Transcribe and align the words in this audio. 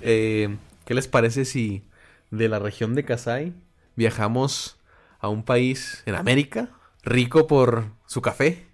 Eh, 0.00 0.56
¿Qué 0.84 0.94
les 0.94 1.08
parece 1.08 1.44
si 1.44 1.82
de 2.30 2.48
la 2.48 2.58
región 2.58 2.94
de 2.94 3.04
Kasai 3.04 3.52
viajamos 3.96 4.78
a 5.18 5.28
un 5.28 5.42
país 5.44 6.02
en 6.06 6.14
América 6.14 6.70
rico 7.02 7.46
por 7.46 7.86
su 8.06 8.22
café, 8.22 8.66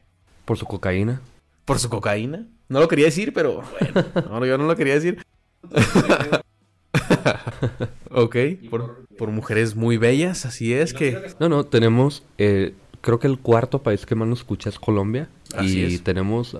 Por 0.44 0.58
su 0.58 0.66
cocaína. 0.66 1.22
por 1.64 1.78
su 1.78 1.88
cocaína? 1.88 2.46
No 2.68 2.80
lo 2.80 2.88
quería 2.88 3.06
decir, 3.06 3.32
pero 3.32 3.62
bueno, 3.80 4.06
no, 4.40 4.46
yo 4.46 4.58
no 4.58 4.64
lo 4.66 4.76
quería 4.76 4.94
decir. 4.94 5.22
ok, 8.10 8.36
por, 8.70 9.06
por 9.18 9.30
mujeres 9.30 9.74
muy 9.76 9.96
bellas, 9.96 10.44
así 10.46 10.72
es 10.74 10.94
que... 10.94 11.18
No, 11.40 11.48
no, 11.48 11.64
tenemos, 11.64 12.22
eh, 12.38 12.74
creo 13.00 13.18
que 13.18 13.26
el 13.26 13.38
cuarto 13.38 13.82
país 13.82 14.06
que 14.06 14.14
más 14.14 14.28
nos 14.28 14.40
escucha 14.40 14.68
es 14.70 14.78
Colombia. 14.78 15.28
Así 15.54 15.80
y 15.80 15.94
es. 15.94 16.02
tenemos 16.02 16.56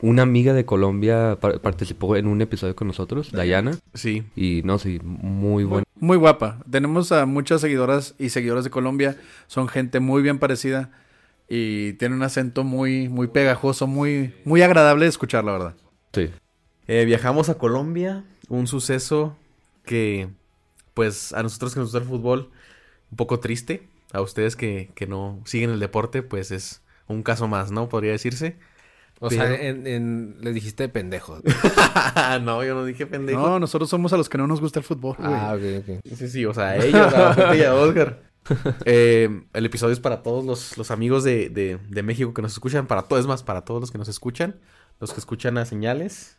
una 0.00 0.22
amiga 0.22 0.54
de 0.54 0.64
Colombia, 0.64 1.36
par- 1.40 1.60
participó 1.60 2.16
en 2.16 2.26
un 2.26 2.40
episodio 2.40 2.74
con 2.76 2.86
nosotros, 2.88 3.32
Dayana. 3.32 3.76
Sí, 3.94 4.24
Y 4.36 4.62
no, 4.64 4.78
sí, 4.78 5.00
muy 5.02 5.64
buena. 5.64 5.84
Muy 5.96 6.16
guapa. 6.16 6.60
Tenemos 6.70 7.12
a 7.12 7.26
muchas 7.26 7.60
seguidoras 7.60 8.14
y 8.18 8.30
seguidores 8.30 8.64
de 8.64 8.70
Colombia. 8.70 9.16
Son 9.46 9.68
gente 9.68 10.00
muy 10.00 10.22
bien 10.22 10.38
parecida 10.38 10.90
y 11.52 11.94
tiene 11.94 12.14
un 12.14 12.22
acento 12.22 12.62
muy, 12.62 13.08
muy 13.08 13.26
pegajoso, 13.26 13.86
muy, 13.88 14.32
muy 14.44 14.62
agradable 14.62 15.04
de 15.06 15.08
escuchar, 15.10 15.42
la 15.44 15.52
verdad. 15.52 15.74
Sí. 16.12 16.30
Eh, 16.86 17.04
viajamos 17.04 17.48
a 17.48 17.58
Colombia, 17.58 18.24
un 18.48 18.68
suceso 18.68 19.36
que, 19.84 20.28
pues, 20.94 21.32
a 21.32 21.42
nosotros 21.42 21.74
que 21.74 21.80
nos 21.80 21.88
gusta 21.88 21.98
el 21.98 22.04
fútbol, 22.04 22.50
un 23.10 23.16
poco 23.16 23.40
triste. 23.40 23.82
A 24.12 24.20
ustedes 24.20 24.54
que, 24.56 24.90
que 24.94 25.06
no 25.06 25.40
siguen 25.44 25.70
el 25.70 25.78
deporte, 25.80 26.22
pues 26.22 26.50
es 26.52 26.82
un 27.06 27.22
caso 27.22 27.46
más, 27.48 27.70
¿no? 27.72 27.88
Podría 27.88 28.12
decirse. 28.12 28.56
O 29.20 29.28
Pero- 29.28 29.42
sea, 29.46 29.54
en, 29.54 29.86
en- 29.86 30.36
les 30.40 30.54
dijiste 30.54 30.88
pendejos. 30.88 31.42
no, 32.42 32.64
yo 32.64 32.74
no 32.74 32.84
dije 32.84 33.06
pendejo. 33.06 33.40
No, 33.40 33.58
nosotros 33.60 33.90
somos 33.90 34.12
a 34.12 34.16
los 34.16 34.28
que 34.28 34.38
no 34.38 34.46
nos 34.46 34.60
gusta 34.60 34.78
el 34.80 34.84
fútbol. 34.84 35.16
güey. 35.18 35.30
ah, 35.32 35.54
ok, 35.56 35.62
ok. 35.88 36.00
Sí, 36.16 36.28
sí, 36.28 36.44
o 36.46 36.54
sea, 36.54 36.76
ellos, 36.76 37.12
a 37.14 37.34
Pepe 37.36 37.58
y 37.58 37.62
a 37.64 37.74
Oscar. 37.74 38.29
Eh, 38.84 39.44
el 39.52 39.66
episodio 39.66 39.92
es 39.92 40.00
para 40.00 40.22
todos 40.22 40.44
los, 40.44 40.76
los 40.78 40.90
amigos 40.90 41.24
de, 41.24 41.48
de- 41.50 41.78
de 41.88 42.02
México 42.02 42.34
que 42.34 42.42
nos 42.42 42.52
escuchan, 42.52 42.86
para 42.86 43.02
todos, 43.02 43.20
es 43.20 43.26
más, 43.26 43.42
para 43.42 43.62
todos 43.64 43.80
los 43.80 43.90
que 43.90 43.98
nos 43.98 44.08
escuchan, 44.08 44.60
los 44.98 45.12
que 45.12 45.20
escuchan 45.20 45.58
a 45.58 45.64
señales. 45.64 46.38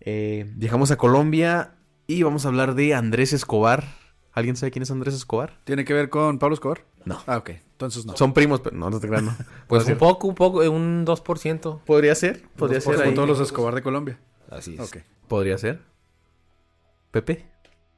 Eh, 0.00 0.50
viajamos 0.56 0.90
a 0.90 0.96
Colombia 0.96 1.74
y 2.06 2.22
vamos 2.22 2.44
a 2.44 2.48
hablar 2.48 2.74
de 2.74 2.94
Andrés 2.94 3.32
Escobar. 3.32 3.84
¿Alguien 4.32 4.56
sabe 4.56 4.70
quién 4.70 4.82
es 4.84 4.90
Andrés 4.90 5.14
Escobar? 5.14 5.58
¿Tiene 5.64 5.84
que 5.84 5.92
ver 5.92 6.08
con 6.08 6.38
Pablo 6.38 6.54
Escobar? 6.54 6.84
No. 7.04 7.20
Ah, 7.26 7.38
ok. 7.38 7.50
Entonces 7.50 8.06
no. 8.06 8.16
Son 8.16 8.32
primos, 8.32 8.60
pero 8.60 8.76
no, 8.76 8.88
no 8.90 9.00
te 9.00 9.08
creas, 9.08 9.22
no. 9.22 9.36
Pues 9.68 9.86
un 9.86 9.98
poco, 9.98 10.28
un 10.28 10.34
poco, 10.34 10.62
eh, 10.62 10.68
un 10.68 11.04
2%. 11.04 11.80
Podría 11.84 12.14
ser, 12.14 12.42
podría 12.56 12.80
ser 12.80 12.96
Como 12.96 13.14
todos 13.14 13.28
los 13.28 13.40
Escobar 13.40 13.74
de 13.74 13.82
Colombia. 13.82 14.18
Así 14.50 14.74
es. 14.74 14.80
Ok. 14.80 14.98
Podría 15.26 15.58
ser. 15.58 15.80
Pepe. 17.10 17.44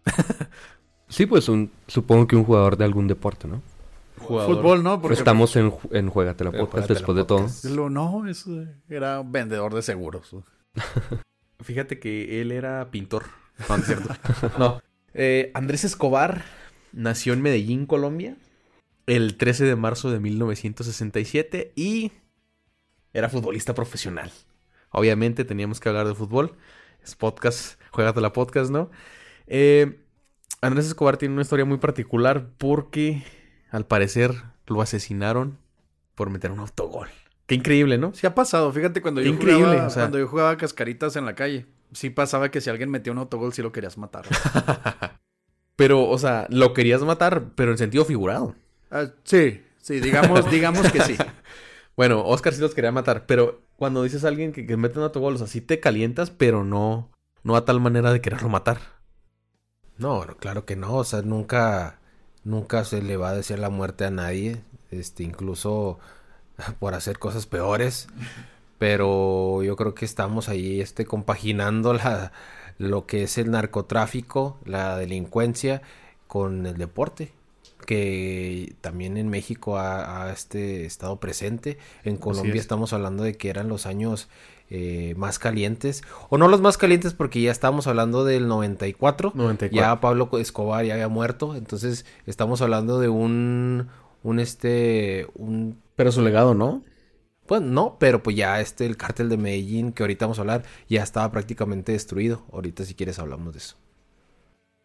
Sí, 1.10 1.26
pues 1.26 1.48
un, 1.48 1.70
supongo 1.88 2.26
que 2.26 2.36
un 2.36 2.44
jugador 2.44 2.76
de 2.76 2.84
algún 2.84 3.08
deporte, 3.08 3.48
¿no? 3.48 3.62
Jugador. 4.18 4.56
Fútbol, 4.56 4.82
¿no? 4.82 5.02
Porque 5.02 5.14
Estamos 5.14 5.56
en, 5.56 5.72
en 5.90 6.08
Juegatela 6.08 6.50
En 6.50 6.56
Podcast 6.56 6.86
Juégatela 6.86 6.98
después 6.98 7.16
de 7.16 7.24
todo. 7.24 7.90
No, 7.90 8.28
eso 8.28 8.64
era 8.88 9.20
un 9.20 9.32
vendedor 9.32 9.74
de 9.74 9.82
seguros. 9.82 10.34
Fíjate 11.60 11.98
que 11.98 12.40
él 12.40 12.52
era 12.52 12.90
pintor. 12.90 13.24
No, 13.68 13.76
no 13.76 13.82
es 13.82 13.86
cierto. 13.86 14.14
no. 14.58 14.80
Eh, 15.12 15.50
Andrés 15.54 15.84
Escobar 15.84 16.44
nació 16.92 17.32
en 17.32 17.42
Medellín, 17.42 17.86
Colombia, 17.86 18.36
el 19.06 19.36
13 19.36 19.64
de 19.64 19.76
marzo 19.76 20.10
de 20.10 20.20
1967 20.20 21.72
y 21.74 22.12
era 23.12 23.28
futbolista 23.28 23.74
profesional. 23.74 24.30
Obviamente 24.90 25.44
teníamos 25.44 25.80
que 25.80 25.88
hablar 25.88 26.06
de 26.06 26.14
fútbol. 26.14 26.56
Es 27.02 27.16
podcast, 27.16 27.80
juégate 27.90 28.20
la 28.20 28.32
podcast, 28.32 28.70
¿no? 28.70 28.90
Eh, 29.46 30.00
Andrés 30.62 30.86
Escobar 30.86 31.16
tiene 31.16 31.34
una 31.34 31.42
historia 31.42 31.64
muy 31.64 31.78
particular 31.78 32.48
porque 32.58 33.24
al 33.70 33.86
parecer 33.86 34.34
lo 34.66 34.82
asesinaron 34.82 35.58
por 36.14 36.30
meter 36.30 36.50
un 36.52 36.60
autogol. 36.60 37.08
Qué 37.46 37.54
increíble, 37.54 37.98
¿no? 37.98 38.12
Sí 38.14 38.26
ha 38.26 38.34
pasado. 38.34 38.70
Fíjate 38.72 39.00
cuando 39.02 39.20
Qué 39.20 39.28
yo 39.28 39.34
increíble, 39.34 39.64
jugaba, 39.64 39.86
o 39.86 39.90
sea. 39.90 40.02
cuando 40.02 40.18
yo 40.18 40.28
jugaba 40.28 40.56
cascaritas 40.56 41.16
en 41.16 41.24
la 41.24 41.34
calle. 41.34 41.66
Sí 41.92 42.10
pasaba 42.10 42.50
que 42.50 42.60
si 42.60 42.70
alguien 42.70 42.90
metía 42.90 43.12
un 43.12 43.18
autogol 43.18 43.52
sí 43.52 43.62
lo 43.62 43.72
querías 43.72 43.98
matar. 43.98 44.24
Pero, 45.76 46.08
o 46.08 46.18
sea, 46.18 46.46
lo 46.50 46.74
querías 46.74 47.00
matar, 47.02 47.52
pero 47.54 47.70
en 47.72 47.78
sentido 47.78 48.04
figurado. 48.04 48.54
Ah, 48.90 49.06
sí, 49.24 49.62
sí, 49.80 49.98
digamos, 49.98 50.50
digamos 50.50 50.90
que 50.92 51.00
sí. 51.00 51.16
Bueno, 51.96 52.22
Oscar 52.24 52.54
sí 52.54 52.60
los 52.62 52.74
quería 52.74 52.92
matar, 52.92 53.26
pero 53.26 53.60
cuando 53.76 54.02
dices 54.02 54.24
a 54.24 54.28
alguien 54.28 54.52
que, 54.52 54.66
que 54.66 54.76
mete 54.78 54.98
un 54.98 55.04
autogol, 55.04 55.34
o 55.34 55.38
sea, 55.38 55.46
sí 55.46 55.60
te 55.60 55.80
calientas, 55.80 56.30
pero 56.30 56.64
no, 56.64 57.10
no 57.42 57.56
a 57.56 57.64
tal 57.66 57.78
manera 57.80 58.10
de 58.10 58.22
quererlo 58.22 58.48
matar. 58.48 58.78
No, 60.00 60.26
claro 60.38 60.64
que 60.64 60.76
no. 60.76 60.96
O 60.96 61.04
sea, 61.04 61.20
nunca, 61.22 61.98
nunca 62.42 62.84
se 62.84 63.02
le 63.02 63.16
va 63.18 63.28
a 63.28 63.34
decir 63.34 63.58
la 63.58 63.68
muerte 63.68 64.06
a 64.06 64.10
nadie. 64.10 64.62
Este, 64.90 65.22
incluso 65.22 65.98
por 66.80 66.94
hacer 66.94 67.18
cosas 67.18 67.46
peores. 67.46 68.08
Pero 68.78 69.62
yo 69.62 69.76
creo 69.76 69.94
que 69.94 70.06
estamos 70.06 70.48
ahí, 70.48 70.80
este, 70.80 71.04
compaginando 71.04 71.92
la, 71.92 72.32
lo 72.78 73.06
que 73.06 73.24
es 73.24 73.36
el 73.36 73.50
narcotráfico, 73.50 74.58
la 74.64 74.96
delincuencia, 74.96 75.82
con 76.26 76.66
el 76.66 76.78
deporte. 76.78 77.32
Que 77.86 78.74
también 78.80 79.18
en 79.18 79.28
México 79.28 79.76
ha, 79.76 80.24
ha, 80.24 80.32
este, 80.32 80.86
estado 80.86 81.20
presente. 81.20 81.76
En 82.04 82.16
Colombia 82.16 82.54
es. 82.54 82.60
estamos 82.60 82.94
hablando 82.94 83.22
de 83.22 83.36
que 83.36 83.50
eran 83.50 83.68
los 83.68 83.84
años 83.84 84.28
eh, 84.70 85.14
más 85.16 85.38
calientes. 85.38 86.02
O 86.28 86.38
no 86.38 86.48
los 86.48 86.60
más 86.60 86.78
calientes 86.78 87.12
porque 87.12 87.42
ya 87.42 87.50
estamos 87.50 87.86
hablando 87.86 88.24
del 88.24 88.48
94. 88.48 89.32
94. 89.34 89.76
Ya 89.76 90.00
Pablo 90.00 90.30
Escobar 90.38 90.84
ya 90.84 90.94
había 90.94 91.08
muerto. 91.08 91.54
Entonces 91.54 92.06
estamos 92.26 92.62
hablando 92.62 92.98
de 93.00 93.08
un, 93.08 93.88
un 94.22 94.40
este, 94.40 95.26
un, 95.34 95.78
Pero 95.96 96.12
su 96.12 96.22
legado, 96.22 96.54
¿no? 96.54 96.82
pues 97.50 97.62
no, 97.62 97.96
pero 97.98 98.22
pues 98.22 98.36
ya 98.36 98.60
este, 98.60 98.86
el 98.86 98.96
cártel 98.96 99.28
de 99.28 99.36
Medellín 99.36 99.90
que 99.90 100.04
ahorita 100.04 100.24
vamos 100.24 100.38
a 100.38 100.42
hablar, 100.42 100.62
ya 100.88 101.02
estaba 101.02 101.32
prácticamente 101.32 101.90
destruido. 101.90 102.44
Ahorita 102.52 102.84
si 102.84 102.94
quieres 102.94 103.18
hablamos 103.18 103.54
de 103.54 103.58
eso. 103.58 103.76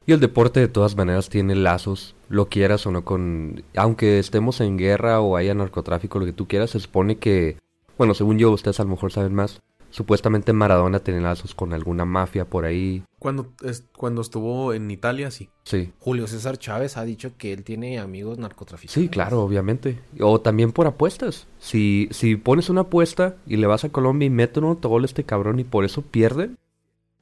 Y 0.07 0.13
el 0.13 0.19
deporte 0.19 0.61
de 0.61 0.67
todas 0.67 0.95
maneras 0.95 1.29
tiene 1.29 1.53
lazos, 1.53 2.15
lo 2.27 2.49
quieras 2.49 2.87
o 2.87 2.91
no 2.91 3.05
con... 3.05 3.63
Aunque 3.75 4.17
estemos 4.17 4.61
en 4.61 4.77
guerra 4.77 5.21
o 5.21 5.37
haya 5.37 5.53
narcotráfico, 5.53 6.17
lo 6.17 6.25
que 6.25 6.33
tú 6.33 6.47
quieras, 6.47 6.71
se 6.71 6.79
supone 6.79 7.19
que... 7.19 7.59
Bueno, 7.99 8.15
según 8.15 8.39
yo, 8.39 8.49
ustedes 8.49 8.79
a 8.79 8.83
lo 8.83 8.89
mejor 8.89 9.11
saben 9.11 9.35
más. 9.35 9.61
Supuestamente 9.95 10.51
Maradona 10.51 10.99
tiene 10.99 11.21
lazos 11.21 11.55
con 11.55 11.71
alguna 11.71 12.03
mafia 12.03 12.43
por 12.43 12.65
ahí. 12.65 13.01
Cuando, 13.17 13.53
es- 13.63 13.87
cuando 13.95 14.19
estuvo 14.19 14.73
en 14.73 14.91
Italia, 14.91 15.31
sí. 15.31 15.49
Sí. 15.63 15.93
Julio 15.99 16.27
César 16.27 16.57
Chávez 16.57 16.97
ha 16.97 17.05
dicho 17.05 17.37
que 17.37 17.53
él 17.53 17.63
tiene 17.63 17.97
amigos 17.97 18.37
narcotraficantes. 18.37 19.01
Sí, 19.01 19.07
claro, 19.07 19.41
obviamente. 19.41 20.01
O 20.19 20.41
también 20.41 20.73
por 20.73 20.85
apuestas. 20.85 21.47
Si, 21.59 22.09
si 22.11 22.35
pones 22.35 22.69
una 22.69 22.81
apuesta 22.81 23.37
y 23.47 23.55
le 23.55 23.67
vas 23.67 23.85
a 23.85 23.89
Colombia 23.89 24.25
y 24.25 24.29
mete 24.31 24.59
un 24.59 24.65
autogol 24.65 25.03
a 25.03 25.05
este 25.05 25.23
cabrón 25.23 25.61
y 25.61 25.63
por 25.63 25.85
eso 25.85 26.01
pierden, 26.01 26.57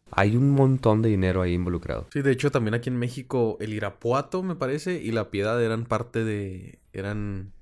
hay 0.09 0.35
un 0.35 0.49
montón 0.49 1.03
de 1.03 1.09
dinero 1.09 1.43
ahí 1.43 1.53
involucrado. 1.53 2.07
Sí, 2.11 2.23
de 2.23 2.31
hecho, 2.31 2.49
también 2.49 2.73
aquí 2.73 2.89
en 2.89 2.97
México, 2.97 3.57
el 3.59 3.71
Irapuato, 3.73 4.41
me 4.41 4.55
parece, 4.55 4.99
y 4.99 5.11
la 5.11 5.29
Piedad 5.29 5.63
eran 5.63 5.85
parte 5.85 6.23
de. 6.23 6.79
eran. 6.91 7.53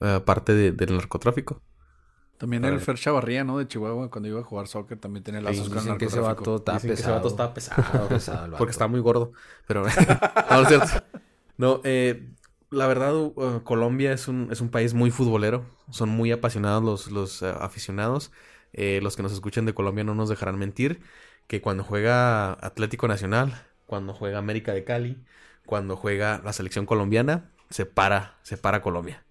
eh, 0.00 0.20
parte 0.24 0.54
de- 0.54 0.70
del 0.72 0.94
narcotráfico. 0.96 1.60
También 2.40 2.64
el 2.64 2.80
Fer 2.80 2.96
Chavarría, 2.96 3.44
¿no? 3.44 3.58
De 3.58 3.68
Chihuahua, 3.68 4.10
cuando 4.10 4.26
iba 4.26 4.40
a 4.40 4.42
jugar 4.42 4.66
soccer, 4.66 4.98
también 4.98 5.22
tenía 5.22 5.42
lazos 5.42 5.68
con 5.68 5.86
el 5.86 5.98
que 5.98 6.06
ese 6.06 6.20
vato 6.20 6.56
está 6.56 6.72
Dicen 6.72 6.88
que 6.88 6.94
ese 6.94 7.10
vato 7.10 7.28
pesado. 7.28 7.50
está 7.50 7.82
pesado. 7.82 8.08
pesado 8.08 8.44
el 8.46 8.50
vato. 8.52 8.56
Porque 8.56 8.70
está 8.70 8.88
muy 8.88 9.00
gordo. 9.00 9.32
Pero. 9.66 9.84
no, 10.50 10.56
no 10.56 10.62
es 10.62 10.68
cierto. 10.68 11.06
No, 11.58 11.82
eh, 11.84 12.30
la 12.70 12.86
verdad, 12.86 13.14
uh, 13.14 13.62
Colombia 13.62 14.14
es 14.14 14.26
un, 14.26 14.48
es 14.50 14.62
un 14.62 14.70
país 14.70 14.94
muy 14.94 15.10
futbolero. 15.10 15.66
Son 15.90 16.08
muy 16.08 16.32
apasionados 16.32 16.82
los, 16.82 17.10
los 17.10 17.42
eh, 17.42 17.54
aficionados. 17.60 18.32
Eh, 18.72 19.00
los 19.02 19.16
que 19.16 19.22
nos 19.22 19.32
escuchan 19.32 19.66
de 19.66 19.74
Colombia 19.74 20.02
no 20.02 20.14
nos 20.14 20.30
dejarán 20.30 20.58
mentir. 20.58 21.02
Que 21.46 21.60
cuando 21.60 21.84
juega 21.84 22.52
Atlético 22.52 23.06
Nacional, 23.06 23.66
cuando 23.84 24.14
juega 24.14 24.38
América 24.38 24.72
de 24.72 24.84
Cali, 24.84 25.22
cuando 25.66 25.94
juega 25.94 26.40
la 26.42 26.54
selección 26.54 26.86
colombiana, 26.86 27.50
se 27.68 27.84
para, 27.84 28.38
se 28.44 28.56
para 28.56 28.80
Colombia. 28.80 29.26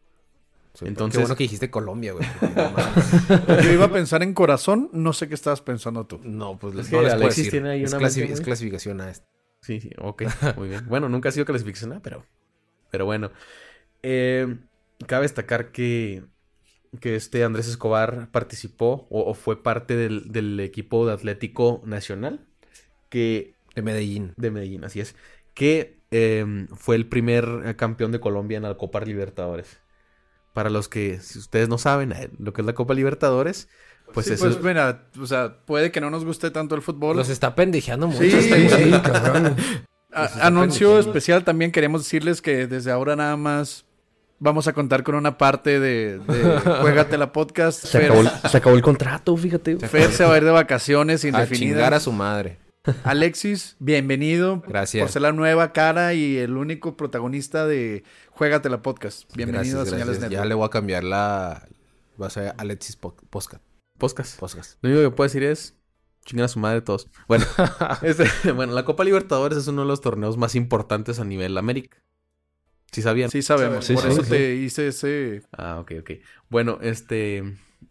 Sí, 0.80 0.86
Entonces- 0.88 1.18
Qué 1.18 1.24
bueno 1.24 1.36
que 1.36 1.44
dijiste 1.44 1.70
Colombia, 1.70 2.14
güey. 2.14 2.26
no. 2.56 3.62
Yo 3.64 3.72
iba 3.74 3.86
a 3.86 3.92
pensar 3.92 4.24
en 4.24 4.34
corazón, 4.34 4.90
no 4.94 5.12
sé 5.12 5.28
qué 5.28 5.34
estabas 5.34 5.62
pensando 5.62 6.06
tú. 6.06 6.20
No, 6.24 6.58
pues 6.58 6.74
Es 6.76 6.90
no 6.92 7.00
que 7.00 7.04
les 7.04 7.14
puedo 7.14 7.24
Alexis 7.26 7.38
decir. 7.46 7.52
tiene 7.52 7.70
ahí 7.72 7.84
es, 7.84 7.92
una 7.94 8.02
clasi- 8.02 8.20
mente 8.20 8.34
es 8.34 8.42
clasificación 8.42 9.02
a. 9.02 9.14
Sí, 9.62 9.82
sí, 9.82 9.90
ok, 9.98 10.24
muy 10.56 10.70
bien. 10.70 10.86
Bueno, 10.88 11.10
nunca 11.10 11.28
ha 11.30 11.32
sido 11.34 11.46
clasificación, 11.46 11.92
A, 11.94 12.02
pero, 12.02 12.26
pero 12.92 13.06
bueno. 13.06 13.30
Eh, 14.04 14.56
cabe 15.06 15.24
destacar 15.24 15.72
que, 15.74 16.24
que 17.02 17.16
este 17.18 17.44
Andrés 17.44 17.68
Escobar 17.68 18.30
participó 18.32 19.06
o, 19.10 19.30
o 19.30 19.34
fue 19.34 19.62
parte 19.62 19.98
del, 19.98 20.32
del 20.32 20.60
equipo 20.62 21.06
de 21.06 21.12
Atlético 21.14 21.82
Nacional, 21.86 22.46
que 23.10 23.56
De 23.76 23.82
Medellín. 23.82 24.34
de 24.38 24.50
Medellín, 24.52 24.86
así 24.86 25.02
es, 25.02 25.16
que 25.54 26.00
eh, 26.12 26.68
fue 26.76 26.96
el 26.96 27.06
primer 27.08 27.76
campeón 27.76 28.14
de 28.14 28.22
Colombia 28.22 28.56
en 28.58 28.64
la 28.64 28.76
Copa 28.78 29.02
Libertadores. 29.02 29.78
Para 30.54 30.70
los 30.70 30.90
que, 30.90 31.20
si 31.22 31.38
ustedes 31.40 31.70
no 31.70 31.78
saben 31.78 32.12
eh, 32.12 32.30
lo 32.40 32.54
que 32.54 32.62
es 32.62 32.66
la 32.66 32.74
Copa 32.74 32.94
Libertadores, 32.94 33.68
pues 34.14 34.26
Sí, 34.26 34.34
eso 34.34 34.46
pues 34.46 34.62
mira, 34.64 35.04
o 35.22 35.26
sea, 35.28 35.58
puede 35.66 35.92
que 35.92 36.02
no 36.02 36.10
nos 36.10 36.26
guste 36.26 36.50
tanto 36.52 36.74
el 36.76 36.82
fútbol. 36.82 37.16
Los 37.18 37.30
está 37.30 37.54
pendejeando 37.56 38.08
mucho 38.08 38.20
Sí, 38.24 38.32
este 38.34 38.70
sí. 38.70 38.92
cabrón. 39.04 39.56
A- 40.12 40.48
anuncio 40.48 40.98
especial 40.98 41.44
también 41.44 41.72
queremos 41.72 42.02
decirles 42.04 42.42
que 42.42 42.66
desde 42.66 42.90
ahora 42.92 43.16
nada 43.16 43.38
más 43.38 43.86
vamos 44.40 44.68
a 44.68 44.74
contar 44.74 45.04
con 45.04 45.14
una 45.16 45.38
parte 45.38 45.80
de, 45.80 46.18
de 46.18 46.60
Juégatela 46.82 47.32
Podcast. 47.32 47.86
Se 47.86 48.00
Fer, 48.00 48.06
acabó, 48.12 48.22
el, 48.22 48.50
se 48.50 48.58
acabó 48.58 48.76
el 48.76 48.82
contrato, 48.82 49.38
fíjate. 49.38 49.78
Fer 49.78 50.12
se 50.12 50.26
va 50.26 50.34
a 50.34 50.38
ir 50.38 50.46
de 50.46 50.50
vacaciones 50.52 51.20
A 51.20 51.22
chingar 51.28 51.42
a 51.42 51.46
indefinidas. 51.46 52.04
su 52.04 52.12
madre. 52.12 52.58
Alexis, 53.04 53.76
bienvenido. 53.80 54.62
Gracias. 54.68 55.04
Por 55.04 55.12
ser 55.12 55.22
la 55.22 55.32
nueva 55.32 55.74
cara 55.74 56.14
y 56.14 56.38
el 56.38 56.58
único 56.58 56.96
protagonista 56.98 57.66
de 57.68 58.04
Juégatela 58.32 58.82
Podcast. 58.82 59.34
Bienvenido 59.36 59.78
Gracias, 59.80 59.82
a 59.82 59.86
Señales 59.98 60.20
gracias. 60.20 60.22
Ya 60.24 60.28
Network. 60.30 60.50
le 60.50 60.56
voy 60.56 60.66
a 60.66 60.70
cambiar 60.70 61.04
la... 61.04 61.68
Va 62.22 62.28
a 62.28 62.30
ser 62.30 62.54
Alexis 62.58 62.96
Po- 62.96 63.16
Posca. 63.30 63.62
podcast. 63.98 64.40
Poscas. 64.40 64.78
Lo 64.82 64.90
único 64.90 65.04
que 65.10 65.16
puedo 65.16 65.28
decir 65.28 65.44
es 65.44 65.76
chingar 66.26 66.46
a 66.46 66.50
su 66.50 66.60
madre 66.60 66.82
todos. 66.82 67.10
Bueno, 67.28 67.46
este, 68.02 68.52
bueno, 68.52 68.74
la 68.74 68.86
Copa 68.86 69.04
Libertadores 69.04 69.58
es 69.58 69.68
uno 69.68 69.82
de 69.84 69.88
los 69.88 70.02
torneos 70.02 70.38
más 70.38 70.56
importantes 70.56 71.20
a 71.20 71.26
nivel 71.26 71.58
América. 71.58 71.98
¿Sí 72.92 73.02
sabían? 73.02 73.30
Sí 73.30 73.42
sabemos, 73.42 73.86
Sí, 73.86 73.94
por 73.94 74.04
sí, 74.04 74.10
eso 74.10 74.24
sí. 74.24 74.30
te 74.32 74.56
hice 74.56 74.88
ese... 74.88 75.44
Ah, 75.52 75.80
ok, 75.80 75.92
ok. 76.02 76.12
Bueno, 76.50 76.80
este 76.82 77.38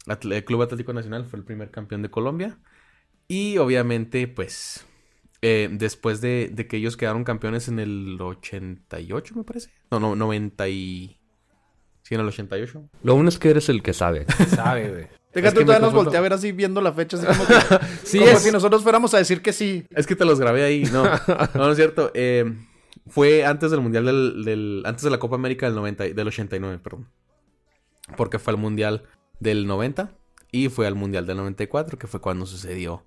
el 0.07 0.45
Club 0.45 0.63
Atlético 0.63 0.93
Nacional 0.93 1.25
fue 1.25 1.39
el 1.39 1.45
primer 1.45 1.71
campeón 1.71 2.03
de 2.03 2.11
Colombia. 2.11 2.59
Y 3.29 3.59
obviamente, 3.59 4.27
pues, 4.27 4.87
eh, 5.43 5.69
después 5.71 6.21
de, 6.21 6.51
de 6.53 6.67
que 6.67 6.79
ellos 6.79 6.97
quedaron 6.97 7.25
campeones 7.25 7.69
en 7.69 7.79
el 7.79 8.19
88, 8.21 9.35
me 9.37 9.45
parece. 9.45 9.71
No, 9.91 10.01
no, 10.01 10.17
90 10.17 10.69
y... 10.69 11.15
Sí, 12.03 12.15
en 12.15 12.23
el 12.23 12.29
88. 12.29 12.89
Lo 13.03 13.15
bueno 13.15 13.29
es 13.29 13.39
que 13.39 13.51
eres 13.51 13.69
el 13.69 13.83
que 13.83 13.93
sabe. 13.93 14.25
Sabe, 14.49 14.89
güey. 14.91 15.07
Déjate, 15.35 15.57
que 15.57 15.61
me 15.61 15.67
todavía 15.67 15.79
nos 15.81 15.81
confundo. 15.89 16.05
voltea 16.05 16.19
a 16.21 16.23
ver 16.23 16.33
así 16.33 16.53
viendo 16.53 16.81
la 16.81 16.91
fecha, 16.95 17.19
así 17.19 17.27
como, 17.27 17.47
que, 17.47 17.55
Sí, 18.05 18.19
como 18.19 18.31
es- 18.31 18.43
si 18.43 18.51
nosotros 18.51 18.83
fuéramos 18.83 19.13
a 19.13 19.19
decir 19.19 19.43
que 19.43 19.53
sí. 19.53 19.85
Es 19.91 20.07
que 20.07 20.17
te 20.17 20.25
los 20.25 20.41
grabé 20.41 20.65
ahí. 20.65 20.85
No, 20.85 21.05
no, 21.05 21.11
no 21.55 21.71
es 21.71 21.77
cierto. 21.77 22.11
Eh, 22.15 22.51
fue 23.09 23.45
antes 23.45 23.71
del 23.71 23.81
Mundial 23.83 24.07
del, 24.07 24.43
del- 24.43 24.83
Antes 24.87 25.03
de 25.05 25.11
la 25.11 25.19
Copa 25.19 25.35
América 25.37 25.67
del, 25.67 25.75
90, 25.75 26.07
y- 26.07 26.13
del 26.15 26.29
89, 26.29 26.79
perdón. 26.83 27.09
Porque 28.17 28.39
fue 28.39 28.55
al 28.55 28.59
Mundial 28.59 29.05
del 29.39 29.67
90 29.67 30.11
y 30.51 30.71
fue 30.71 30.87
al 30.87 30.95
Mundial 30.95 31.27
del 31.27 31.37
94, 31.37 31.99
que 31.99 32.07
fue 32.07 32.23
cuando 32.23 32.47
sucedió 32.47 33.05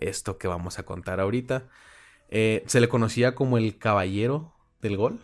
esto 0.00 0.38
que 0.38 0.48
vamos 0.48 0.78
a 0.78 0.82
contar 0.84 1.20
ahorita. 1.20 1.64
Eh, 2.30 2.62
se 2.66 2.80
le 2.80 2.88
conocía 2.88 3.34
como 3.34 3.58
el 3.58 3.76
caballero 3.78 4.52
del 4.82 4.96
gol. 4.96 5.18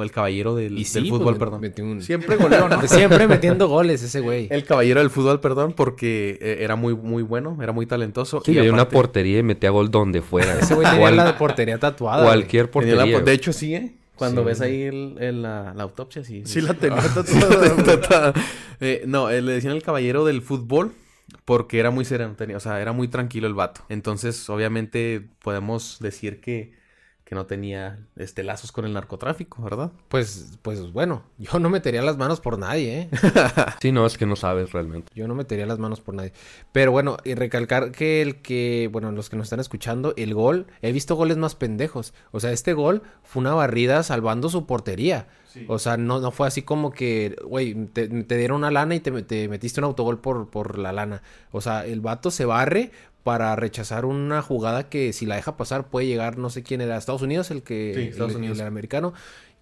O 0.00 0.04
el 0.04 0.12
caballero 0.12 0.54
del, 0.54 0.78
Y 0.78 0.84
sí, 0.84 1.00
del 1.00 1.08
fútbol, 1.08 1.38
perdón. 1.38 1.60
metió 1.60 1.84
un- 1.84 2.02
Siempre 2.02 2.36
goleó, 2.36 2.68
¿no? 2.68 2.80
Siempre 2.86 3.26
metiendo 3.26 3.66
goles 3.66 4.00
ese 4.00 4.20
güey. 4.20 4.46
El 4.48 4.62
caballero 4.62 5.00
del 5.00 5.10
fútbol, 5.10 5.40
perdón, 5.40 5.72
porque 5.72 6.38
eh, 6.40 6.58
era 6.60 6.76
muy, 6.76 6.94
muy 6.94 7.24
bueno, 7.24 7.58
era 7.60 7.72
muy 7.72 7.84
talentoso. 7.84 8.40
Sí, 8.44 8.52
y 8.52 8.58
había 8.58 8.72
una 8.72 8.82
aparte- 8.82 8.94
portería 8.94 9.38
y 9.40 9.42
metía 9.42 9.70
gol 9.70 9.90
donde 9.90 10.22
fuera. 10.22 10.56
Ese 10.60 10.74
güey 10.76 10.88
tenía 10.88 11.10
la 11.10 11.36
portería 11.36 11.78
tatuada. 11.78 12.22
cualquier 12.24 12.66
la 12.66 12.70
portería. 12.70 13.18
po- 13.18 13.24
de 13.24 13.32
hecho, 13.32 13.52
sí, 13.52 13.74
¿eh? 13.74 13.96
Cuando 14.14 14.42
Sí. 14.42 14.46
ves 14.46 14.60
ahí 14.60 14.82
el- 14.82 15.16
el- 15.18 15.42
la, 15.42 15.74
la 15.74 15.82
autopsia, 15.82 16.22
sí. 16.22 16.42
Sí 16.44 16.60
la 16.60 16.74
tenía 16.74 17.02
tatuada. 17.84 18.34
Eh, 18.80 19.02
no, 19.04 19.30
eh, 19.30 19.42
le 19.42 19.50
decían 19.52 19.74
el 19.74 19.82
caballero 19.82 20.24
del 20.24 20.42
fútbol 20.42 20.92
porque 21.44 21.78
era 21.80 21.90
muy 21.90 22.04
sereno, 22.04 22.34
tenía- 22.36 22.56
o 22.56 22.60
sea, 22.60 22.80
era 22.80 22.92
muy 22.92 23.08
tranquilo 23.08 23.46
el 23.46 23.54
vato. 23.54 23.82
Entonces, 23.88 24.48
obviamente, 24.50 25.28
podemos 25.42 25.98
decir 26.00 26.40
que, 26.40 26.72
que 27.28 27.34
no 27.34 27.44
tenía 27.44 27.98
este 28.16 28.42
lazos 28.42 28.72
con 28.72 28.86
el 28.86 28.94
narcotráfico, 28.94 29.62
¿verdad? 29.62 29.92
Pues, 30.08 30.58
pues 30.62 30.94
bueno, 30.94 31.24
yo 31.38 31.58
no 31.58 31.68
metería 31.68 32.00
las 32.00 32.16
manos 32.16 32.40
por 32.40 32.58
nadie, 32.58 33.00
¿eh? 33.00 33.10
Sí, 33.82 33.92
no, 33.92 34.06
es 34.06 34.16
que 34.16 34.24
no 34.24 34.34
sabes 34.34 34.72
realmente. 34.72 35.12
Yo 35.14 35.28
no 35.28 35.34
metería 35.34 35.66
las 35.66 35.78
manos 35.78 36.00
por 36.00 36.14
nadie. 36.14 36.32
Pero 36.72 36.90
bueno, 36.90 37.18
y 37.24 37.34
recalcar 37.34 37.92
que 37.92 38.22
el 38.22 38.40
que, 38.40 38.88
bueno, 38.90 39.12
los 39.12 39.28
que 39.28 39.36
nos 39.36 39.44
están 39.44 39.60
escuchando, 39.60 40.14
el 40.16 40.32
gol, 40.32 40.68
he 40.80 40.90
visto 40.90 41.16
goles 41.16 41.36
más 41.36 41.54
pendejos. 41.54 42.14
O 42.30 42.40
sea, 42.40 42.50
este 42.50 42.72
gol 42.72 43.02
fue 43.24 43.40
una 43.40 43.52
barrida 43.52 44.02
salvando 44.04 44.48
su 44.48 44.64
portería. 44.64 45.28
O 45.66 45.78
sea, 45.78 45.96
no, 45.96 46.20
no 46.20 46.30
fue 46.30 46.46
así 46.46 46.62
como 46.62 46.92
que, 46.92 47.36
güey, 47.44 47.74
te, 47.86 48.08
te 48.08 48.36
dieron 48.36 48.58
una 48.58 48.70
lana 48.70 48.94
y 48.94 49.00
te, 49.00 49.10
te 49.22 49.48
metiste 49.48 49.80
un 49.80 49.84
autogol 49.84 50.20
por, 50.20 50.48
por 50.48 50.78
la 50.78 50.92
lana. 50.92 51.22
O 51.50 51.60
sea, 51.60 51.84
el 51.84 52.00
vato 52.00 52.30
se 52.30 52.44
barre 52.44 52.92
para 53.24 53.54
rechazar 53.56 54.04
una 54.04 54.42
jugada 54.42 54.88
que 54.88 55.12
si 55.12 55.26
la 55.26 55.36
deja 55.36 55.56
pasar 55.56 55.88
puede 55.90 56.06
llegar, 56.06 56.38
no 56.38 56.50
sé 56.50 56.62
quién 56.62 56.80
era, 56.80 56.96
Estados 56.96 57.22
Unidos, 57.22 57.50
el 57.50 57.62
que, 57.62 57.92
Sí, 57.94 58.00
Estados 58.02 58.32
el- 58.32 58.38
Unidos. 58.38 58.58
el 58.60 58.66
americano, 58.66 59.12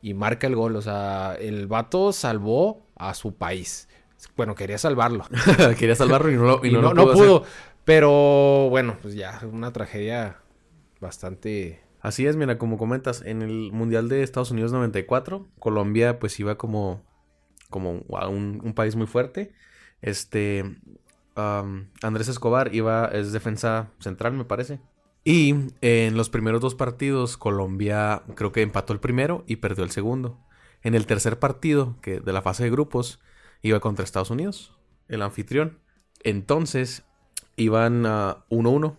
y 0.02 0.14
marca 0.14 0.46
el 0.46 0.54
gol. 0.56 0.76
O 0.76 0.82
sea, 0.82 1.36
el 1.40 1.66
vato 1.66 2.12
salvó 2.12 2.86
a 2.96 3.14
su 3.14 3.34
país. 3.34 3.88
Bueno, 4.36 4.54
quería 4.54 4.78
salvarlo. 4.78 5.24
Quería 5.78 5.94
salvarlo 5.94 6.30
y 6.30 6.36
no 6.36 6.42
lo 6.44 6.64
Y 6.64 6.68
y 6.70 6.72
no, 6.72 6.80
lo 6.82 6.94
no 6.94 7.12
pudo. 7.12 7.44
Pero 7.84 8.68
bueno, 8.70 8.96
pues 9.02 9.14
ya, 9.14 9.40
una 9.50 9.72
tragedia 9.72 10.38
bastante. 11.00 11.80
Así 12.00 12.26
es, 12.26 12.36
mira, 12.36 12.58
como 12.58 12.78
comentas, 12.78 13.22
en 13.24 13.42
el 13.42 13.72
Mundial 13.72 14.08
de 14.08 14.22
Estados 14.22 14.50
Unidos 14.50 14.72
94, 14.72 15.48
Colombia 15.58 16.18
pues 16.18 16.38
iba 16.40 16.56
como, 16.56 17.02
como 17.70 18.04
a 18.16 18.28
un, 18.28 18.60
un 18.64 18.74
país 18.74 18.96
muy 18.96 19.06
fuerte. 19.06 19.52
Este, 20.02 20.64
Andrés 21.36 22.28
Escobar 22.28 22.74
iba, 22.74 23.06
es 23.06 23.32
defensa 23.32 23.90
central, 24.00 24.32
me 24.32 24.44
parece. 24.44 24.80
Y 25.22 25.54
en 25.80 26.16
los 26.16 26.30
primeros 26.30 26.60
dos 26.60 26.74
partidos, 26.74 27.36
Colombia 27.36 28.22
creo 28.36 28.52
que 28.52 28.62
empató 28.62 28.92
el 28.92 29.00
primero 29.00 29.44
y 29.46 29.56
perdió 29.56 29.84
el 29.84 29.90
segundo. 29.90 30.38
En 30.82 30.94
el 30.94 31.06
tercer 31.06 31.38
partido, 31.38 31.96
que 32.00 32.20
de 32.20 32.32
la 32.32 32.42
fase 32.42 32.64
de 32.64 32.70
grupos, 32.70 33.20
iba 33.60 33.80
contra 33.80 34.04
Estados 34.04 34.30
Unidos, 34.30 34.78
el 35.08 35.22
anfitrión. 35.22 35.80
Entonces, 36.22 37.04
iban 37.56 38.06
a 38.06 38.44
1-1. 38.50 38.96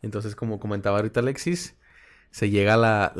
Entonces, 0.00 0.36
como 0.36 0.60
comentaba 0.60 0.98
ahorita 0.98 1.20
Alexis, 1.20 1.76
se 2.30 2.50
llega 2.50 2.76
la, 2.76 3.12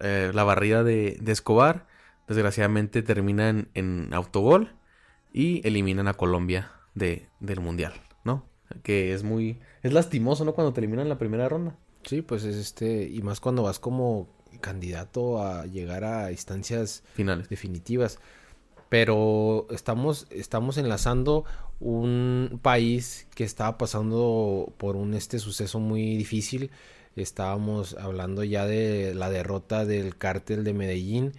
eh, 0.00 0.30
la 0.32 0.44
barrida 0.44 0.82
de, 0.82 1.18
de 1.20 1.32
Escobar. 1.32 1.86
Desgraciadamente 2.26 3.02
termina 3.02 3.50
en, 3.50 3.68
en 3.74 4.14
autogol 4.14 4.74
y 5.32 5.66
eliminan 5.66 6.08
a 6.08 6.14
Colombia 6.14 6.79
de, 6.94 7.26
del 7.40 7.60
Mundial, 7.60 7.92
¿no? 8.24 8.44
Que 8.82 9.12
es 9.12 9.22
muy... 9.22 9.60
Es 9.82 9.92
lastimoso, 9.92 10.44
¿no? 10.44 10.54
Cuando 10.54 10.72
te 10.72 10.80
eliminan 10.80 11.08
la 11.08 11.18
primera 11.18 11.48
ronda. 11.48 11.76
Sí, 12.02 12.22
pues 12.22 12.44
es 12.44 12.56
este. 12.56 13.08
Y 13.08 13.22
más 13.22 13.40
cuando 13.40 13.62
vas 13.62 13.78
como 13.78 14.28
candidato 14.60 15.42
a 15.42 15.66
llegar 15.66 16.04
a 16.04 16.30
instancias 16.32 17.02
Finales. 17.14 17.48
definitivas. 17.48 18.18
Pero 18.88 19.66
estamos, 19.70 20.26
estamos 20.30 20.76
enlazando 20.76 21.44
un 21.78 22.58
país 22.62 23.28
que 23.34 23.44
estaba 23.44 23.78
pasando 23.78 24.72
por 24.76 24.96
un 24.96 25.14
este 25.14 25.38
suceso 25.38 25.78
muy 25.78 26.16
difícil. 26.16 26.70
Estábamos 27.16 27.94
hablando 27.94 28.44
ya 28.44 28.66
de 28.66 29.14
la 29.14 29.30
derrota 29.30 29.84
del 29.84 30.16
cártel 30.16 30.64
de 30.64 30.74
Medellín 30.74 31.32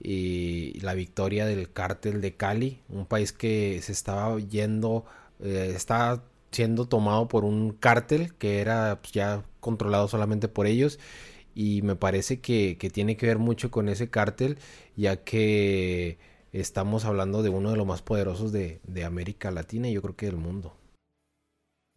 y 0.00 0.78
la 0.80 0.94
victoria 0.94 1.46
del 1.46 1.72
cártel 1.72 2.20
de 2.20 2.36
Cali, 2.36 2.80
un 2.88 3.06
país 3.06 3.32
que 3.32 3.80
se 3.82 3.92
estaba 3.92 4.38
yendo, 4.38 5.04
eh, 5.40 5.72
estaba 5.74 6.24
siendo 6.52 6.86
tomado 6.88 7.28
por 7.28 7.44
un 7.44 7.72
cártel 7.72 8.34
que 8.34 8.60
era 8.60 9.00
pues, 9.00 9.12
ya 9.12 9.44
controlado 9.60 10.08
solamente 10.08 10.48
por 10.48 10.66
ellos 10.66 10.98
y 11.54 11.82
me 11.82 11.96
parece 11.96 12.40
que, 12.40 12.76
que 12.78 12.90
tiene 12.90 13.16
que 13.16 13.26
ver 13.26 13.38
mucho 13.38 13.70
con 13.70 13.88
ese 13.88 14.10
cártel 14.10 14.58
ya 14.96 15.24
que 15.24 16.18
estamos 16.52 17.04
hablando 17.04 17.42
de 17.42 17.50
uno 17.50 17.70
de 17.70 17.76
los 17.76 17.86
más 17.86 18.02
poderosos 18.02 18.52
de, 18.52 18.80
de 18.84 19.04
América 19.04 19.50
Latina 19.50 19.88
y 19.88 19.94
yo 19.94 20.02
creo 20.02 20.16
que 20.16 20.26
del 20.26 20.36
mundo. 20.36 20.76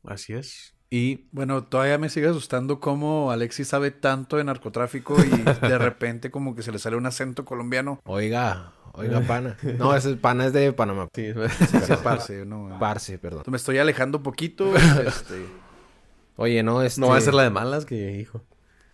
Así 0.04 0.34
es. 0.34 0.76
Y 0.96 1.26
Bueno, 1.32 1.64
todavía 1.64 1.98
me 1.98 2.08
sigue 2.08 2.28
asustando 2.28 2.80
cómo 2.80 3.32
Alexis 3.32 3.68
sabe 3.68 3.90
tanto 3.90 4.38
de 4.38 4.44
narcotráfico 4.44 5.16
y 5.26 5.42
de 5.68 5.78
repente 5.80 6.30
como 6.30 6.56
que 6.56 6.62
se 6.62 6.72
le 6.72 6.78
sale 6.78 6.96
un 6.96 7.08
acento 7.08 7.46
colombiano. 7.46 8.00
Oiga, 8.06 8.74
oiga, 8.92 9.20
pana. 9.28 9.58
No, 9.80 9.96
ese 9.96 10.16
pana 10.18 10.46
es 10.46 10.54
de 10.54 10.72
Panamá. 10.72 11.08
sí, 11.16 11.34
Sí, 11.34 11.94
parce, 12.04 12.46
no, 12.46 12.78
Parce, 12.80 13.18
perdón. 13.18 13.42
Me 13.48 13.58
estoy 13.58 13.80
alejando 13.80 14.20
un 14.20 14.24
poquito. 14.24 14.72
este, 14.76 15.48
Oye, 16.36 16.62
no, 16.62 16.84
este... 16.84 17.02
no 17.02 17.08
va 17.08 17.18
a 17.18 17.22
ser 17.22 17.34
la 17.34 17.42
de 17.42 17.50
malas 17.50 17.86
que, 17.86 18.20
hijo. 18.20 18.44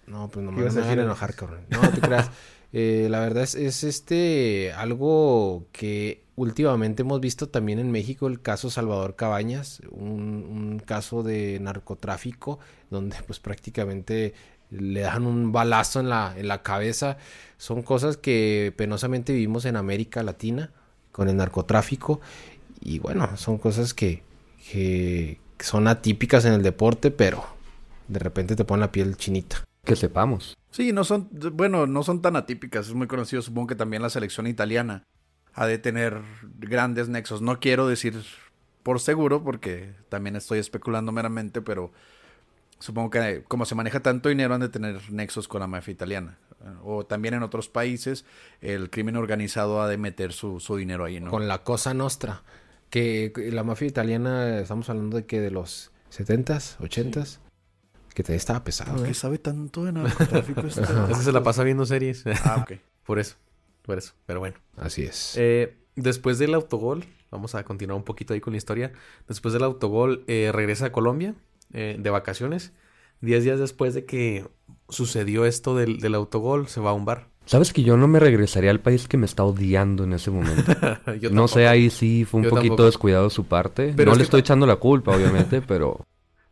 No, 0.07 0.29
pues 0.29 0.45
no 0.45 0.51
¿Qué 0.51 0.55
me 0.55 0.61
ibas 0.63 0.77
a 0.77 0.81
decir? 0.83 0.99
enojar, 0.99 1.35
cabrón. 1.35 1.65
No, 1.69 1.81
no 1.81 1.89
te 1.89 1.99
creas. 1.99 2.31
Eh, 2.71 3.07
la 3.09 3.19
verdad 3.19 3.43
es, 3.43 3.55
es 3.55 3.83
este 3.83 4.71
algo 4.71 5.67
que 5.73 6.23
últimamente 6.39 7.01
hemos 7.01 7.19
visto 7.19 7.49
también 7.49 7.79
en 7.79 7.91
México, 7.91 8.27
el 8.27 8.41
caso 8.41 8.69
Salvador 8.69 9.17
Cabañas, 9.17 9.81
un, 9.91 10.45
un 10.49 10.79
caso 10.79 11.21
de 11.21 11.59
narcotráfico 11.59 12.59
donde 12.89 13.17
pues 13.27 13.39
prácticamente 13.39 14.33
le 14.71 15.01
dan 15.01 15.25
un 15.25 15.51
balazo 15.51 15.99
en 15.99 16.07
la, 16.07 16.33
en 16.37 16.47
la 16.47 16.63
cabeza. 16.63 17.17
Son 17.57 17.81
cosas 17.81 18.15
que 18.15 18.73
penosamente 18.77 19.33
vivimos 19.33 19.65
en 19.65 19.75
América 19.75 20.23
Latina 20.23 20.71
con 21.11 21.27
el 21.27 21.35
narcotráfico 21.35 22.21
y 22.79 22.99
bueno, 22.99 23.35
son 23.35 23.57
cosas 23.57 23.93
que, 23.93 24.23
que 24.71 25.39
son 25.59 25.89
atípicas 25.89 26.45
en 26.45 26.53
el 26.53 26.63
deporte, 26.63 27.11
pero 27.11 27.43
de 28.07 28.19
repente 28.19 28.55
te 28.55 28.63
ponen 28.63 28.81
la 28.81 28.93
piel 28.93 29.17
chinita. 29.17 29.65
Que 29.83 29.97
sepamos. 29.97 30.55
Sí, 30.71 30.93
no 30.93 31.03
son, 31.03 31.27
bueno, 31.53 31.85
no 31.85 32.03
son 32.03 32.21
tan 32.21 32.37
atípicas, 32.37 32.87
es 32.87 32.93
muy 32.93 33.07
conocido. 33.07 33.41
Supongo 33.41 33.67
que 33.67 33.75
también 33.75 34.01
la 34.01 34.09
selección 34.09 34.47
italiana 34.47 35.03
ha 35.53 35.65
de 35.65 35.77
tener 35.77 36.21
grandes 36.59 37.09
nexos. 37.09 37.41
No 37.41 37.59
quiero 37.59 37.87
decir 37.87 38.23
por 38.83 38.99
seguro, 38.99 39.43
porque 39.43 39.93
también 40.09 40.35
estoy 40.35 40.59
especulando 40.59 41.11
meramente, 41.11 41.61
pero 41.61 41.91
supongo 42.79 43.09
que 43.09 43.43
como 43.47 43.65
se 43.65 43.75
maneja 43.75 43.99
tanto 43.99 44.29
dinero 44.29 44.53
han 44.53 44.61
de 44.61 44.69
tener 44.69 45.11
nexos 45.11 45.47
con 45.47 45.61
la 45.61 45.67
mafia 45.67 45.91
italiana. 45.91 46.37
O 46.83 47.05
también 47.05 47.33
en 47.35 47.43
otros 47.43 47.69
países 47.69 48.25
el 48.61 48.89
crimen 48.89 49.15
organizado 49.15 49.81
ha 49.81 49.87
de 49.87 49.97
meter 49.97 50.33
su, 50.33 50.59
su 50.59 50.75
dinero 50.75 51.05
ahí, 51.05 51.19
¿no? 51.19 51.31
Con 51.31 51.47
la 51.47 51.63
Cosa 51.63 51.93
Nostra. 51.93 52.43
Que 52.89 53.31
la 53.53 53.63
mafia 53.63 53.87
italiana, 53.87 54.59
estamos 54.59 54.89
hablando 54.89 55.17
de 55.17 55.25
que 55.25 55.39
de 55.39 55.51
los 55.51 55.91
70s, 56.11 56.77
80s. 56.79 57.37
Que 58.13 58.23
te 58.23 58.35
estaba 58.35 58.63
pesado, 58.63 58.93
¿Por 58.93 59.05
¿eh? 59.05 59.09
qué 59.09 59.13
sabe 59.13 59.37
tanto 59.37 59.85
de 59.85 59.91
narcotráfico 59.91 60.61
este? 60.61 60.81
Ese 61.11 61.23
se 61.23 61.31
la 61.31 61.43
pasa 61.43 61.63
viendo 61.63 61.85
series. 61.85 62.25
Ah, 62.43 62.57
ok. 62.63 62.79
por 63.05 63.19
eso, 63.19 63.35
por 63.89 63.97
eso. 63.97 64.13
Pero 64.27 64.39
bueno. 64.39 64.55
Así 64.77 65.01
es. 65.01 65.33
Eh, 65.35 65.75
después 65.95 66.37
del 66.37 66.53
autogol, 66.53 67.05
vamos 67.31 67.55
a 67.55 67.63
continuar 67.63 67.97
un 67.97 68.03
poquito 68.03 68.35
ahí 68.35 68.39
con 68.39 68.53
la 68.53 68.57
historia. 68.57 68.91
Después 69.27 69.51
del 69.51 69.63
autogol, 69.63 70.23
eh, 70.27 70.51
regresa 70.53 70.85
a 70.85 70.91
Colombia 70.91 71.33
eh, 71.73 71.97
de 71.99 72.09
vacaciones. 72.11 72.71
Diez 73.19 73.43
días 73.43 73.59
después 73.59 73.95
de 73.95 74.05
que 74.05 74.45
sucedió 74.89 75.45
esto 75.45 75.75
del, 75.75 75.99
del 75.99 76.13
autogol, 76.13 76.67
se 76.67 76.79
va 76.79 76.91
a 76.91 76.93
un 76.93 77.05
bar. 77.05 77.29
Sabes 77.45 77.73
que 77.73 77.81
yo 77.81 77.97
no 77.97 78.07
me 78.07 78.19
regresaría 78.19 78.69
al 78.69 78.79
país 78.79 79.07
que 79.07 79.17
me 79.17 79.25
está 79.25 79.43
odiando 79.43 80.03
en 80.03 80.13
ese 80.13 80.29
momento. 80.29 80.71
Yo 81.19 81.31
no 81.31 81.47
sé, 81.47 81.67
ahí 81.67 81.89
sí 81.89 82.23
fue 82.23 82.41
un 82.41 82.43
Yo 82.43 82.51
poquito 82.51 82.75
tampoco. 82.75 82.85
descuidado 82.85 83.23
de 83.23 83.29
su 83.31 83.45
parte. 83.45 83.91
Pero 83.97 84.11
no 84.11 84.17
le 84.17 84.23
estoy 84.23 84.41
echando 84.41 84.67
la 84.67 84.75
culpa, 84.75 85.15
obviamente, 85.15 85.59
pero 85.67 86.05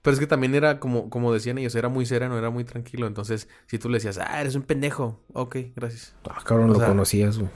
Pero 0.08 0.14
es 0.14 0.20
que 0.22 0.28
también 0.28 0.56
era 0.56 0.80
como, 0.80 1.10
como 1.10 1.34
decían 1.34 1.58
ellos, 1.58 1.76
era 1.76 1.90
muy 1.90 2.06
sereno, 2.06 2.38
era 2.38 2.50
muy 2.50 2.64
tranquilo. 2.64 3.08
Entonces, 3.08 3.50
si 3.66 3.78
tú 3.78 3.90
le 3.90 3.98
decías, 3.98 4.18
ah, 4.20 4.40
eres 4.40 4.56
un 4.56 4.62
pendejo, 4.62 5.20
ok, 5.34 5.58
gracias. 5.76 6.16
Ah, 6.30 6.40
cabrón, 6.46 6.70
o 6.70 6.74
lo 6.76 6.80
sea- 6.80 6.88
conocías, 6.88 7.38
güey. 7.38 7.50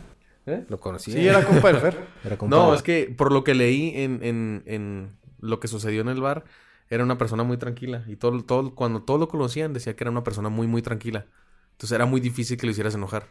¿Eh? 0.48 0.66
Lo 0.68 0.78
conocías. 0.78 1.16
Sí, 1.16 1.26
era 1.26 1.46
compa 1.46 1.70
del 1.72 1.78
Fer. 1.78 1.98
Era 2.26 2.38
compa 2.38 2.54
No, 2.54 2.72
de- 2.72 2.76
es 2.76 2.84
que 2.84 3.14
por 3.16 3.32
lo 3.32 3.46
que 3.46 3.54
leí 3.54 3.94
en, 3.96 4.22
en, 4.22 4.64
en 4.66 5.18
lo 5.40 5.62
que 5.62 5.70
sucedió 5.70 6.02
en 6.02 6.10
el 6.10 6.20
bar, 6.20 6.44
era 6.90 7.06
una 7.06 7.18
persona 7.18 7.44
muy 7.44 7.56
tranquila. 7.56 8.04
Y 8.08 8.18
todo, 8.18 8.44
todo, 8.44 8.76
cuando 8.76 9.02
todos 9.04 9.18
lo 9.22 9.30
conocían, 9.30 9.72
decía 9.72 9.96
que 9.96 10.04
era 10.04 10.12
una 10.12 10.26
persona 10.26 10.50
muy, 10.50 10.68
muy 10.68 10.82
tranquila. 10.82 11.28
Entonces 11.72 11.96
era 11.96 12.06
muy 12.06 12.20
difícil 12.20 12.58
que 12.58 12.66
lo 12.66 12.72
hicieras 12.74 12.96
enojar. 12.96 13.30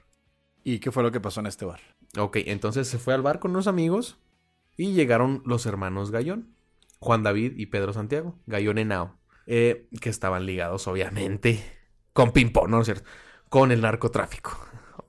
¿Y 0.64 0.78
qué 0.78 0.90
fue 0.90 1.02
lo 1.02 1.12
que 1.12 1.20
pasó 1.20 1.40
en 1.40 1.46
este 1.46 1.66
bar? 1.66 1.80
Ok, 2.18 2.38
entonces 2.46 2.88
se 2.88 2.96
fue 2.98 3.12
al 3.12 3.20
bar 3.20 3.38
con 3.38 3.50
unos 3.50 3.66
amigos 3.66 4.16
y 4.78 4.92
llegaron 4.94 5.42
los 5.44 5.66
hermanos 5.66 6.10
Gallón, 6.10 6.54
Juan 7.00 7.22
David 7.22 7.54
y 7.56 7.66
Pedro 7.66 7.92
Santiago, 7.92 8.38
Gallón 8.46 8.78
Henao, 8.78 9.18
eh, 9.46 9.88
que 10.00 10.10
estaban 10.10 10.46
ligados 10.46 10.86
obviamente 10.86 11.64
con 12.12 12.32
Pimpón, 12.32 12.70
¿no 12.70 12.80
es 12.80 12.86
cierto? 12.86 13.08
Con 13.48 13.72
el 13.72 13.80
narcotráfico. 13.80 14.58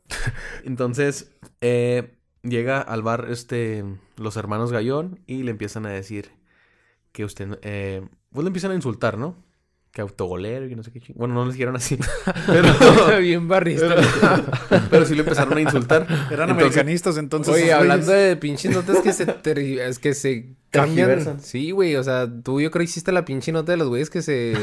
entonces 0.64 1.38
eh, 1.60 2.18
llega 2.44 2.82
al 2.82 3.04
bar 3.04 3.28
este, 3.30 3.84
los 4.18 4.38
hermanos 4.38 4.72
Gallón 4.72 5.22
y 5.28 5.44
le 5.44 5.52
empiezan 5.52 5.86
a 5.86 5.90
decir 5.90 6.32
que 7.12 7.26
usted, 7.26 7.60
eh, 7.62 8.08
pues 8.32 8.44
le 8.44 8.48
empiezan 8.48 8.72
a 8.72 8.76
insultar, 8.76 9.18
¿no? 9.18 9.44
Que 9.92 10.02
autogolero 10.02 10.66
y 10.66 10.70
que 10.70 10.76
no 10.78 10.84
sé 10.84 10.92
qué 10.92 11.02
ching- 11.02 11.16
Bueno, 11.16 11.34
no 11.34 11.44
les 11.46 11.56
dijeron 11.56 11.76
así, 11.76 11.98
pero, 12.48 12.70
Bien 13.20 13.48
barrista. 13.48 13.96
pero 14.90 15.06
sí 15.06 15.16
le 15.16 15.20
empezaron 15.22 15.58
a 15.58 15.62
insultar. 15.62 16.04
Eran 16.04 16.22
Entonces- 16.22 16.50
americanistas 16.50 17.18
entonces. 17.18 17.54
Oye, 17.54 17.74
hablando 17.74 18.06
güeyes. 18.06 18.30
de 18.30 18.36
pinches 18.38 18.74
notas 18.74 19.00
que 19.00 19.12
se 19.12 19.24
es 19.86 20.00
que 20.00 20.14
se 20.14 20.56
cambian. 20.70 21.42
Sí, 21.42 21.72
güey, 21.72 21.98
o 21.98 22.04
sea, 22.06 22.30
tú 22.42 22.62
yo 22.62 22.72
creo 22.72 22.80
que 22.80 22.86
hiciste 22.86 23.12
la 23.12 23.26
pinche 23.26 23.52
nota 23.52 23.74
de 23.74 23.78
los 23.78 23.90
güeyes 23.90 24.10
que 24.10 24.22
se 24.22 24.54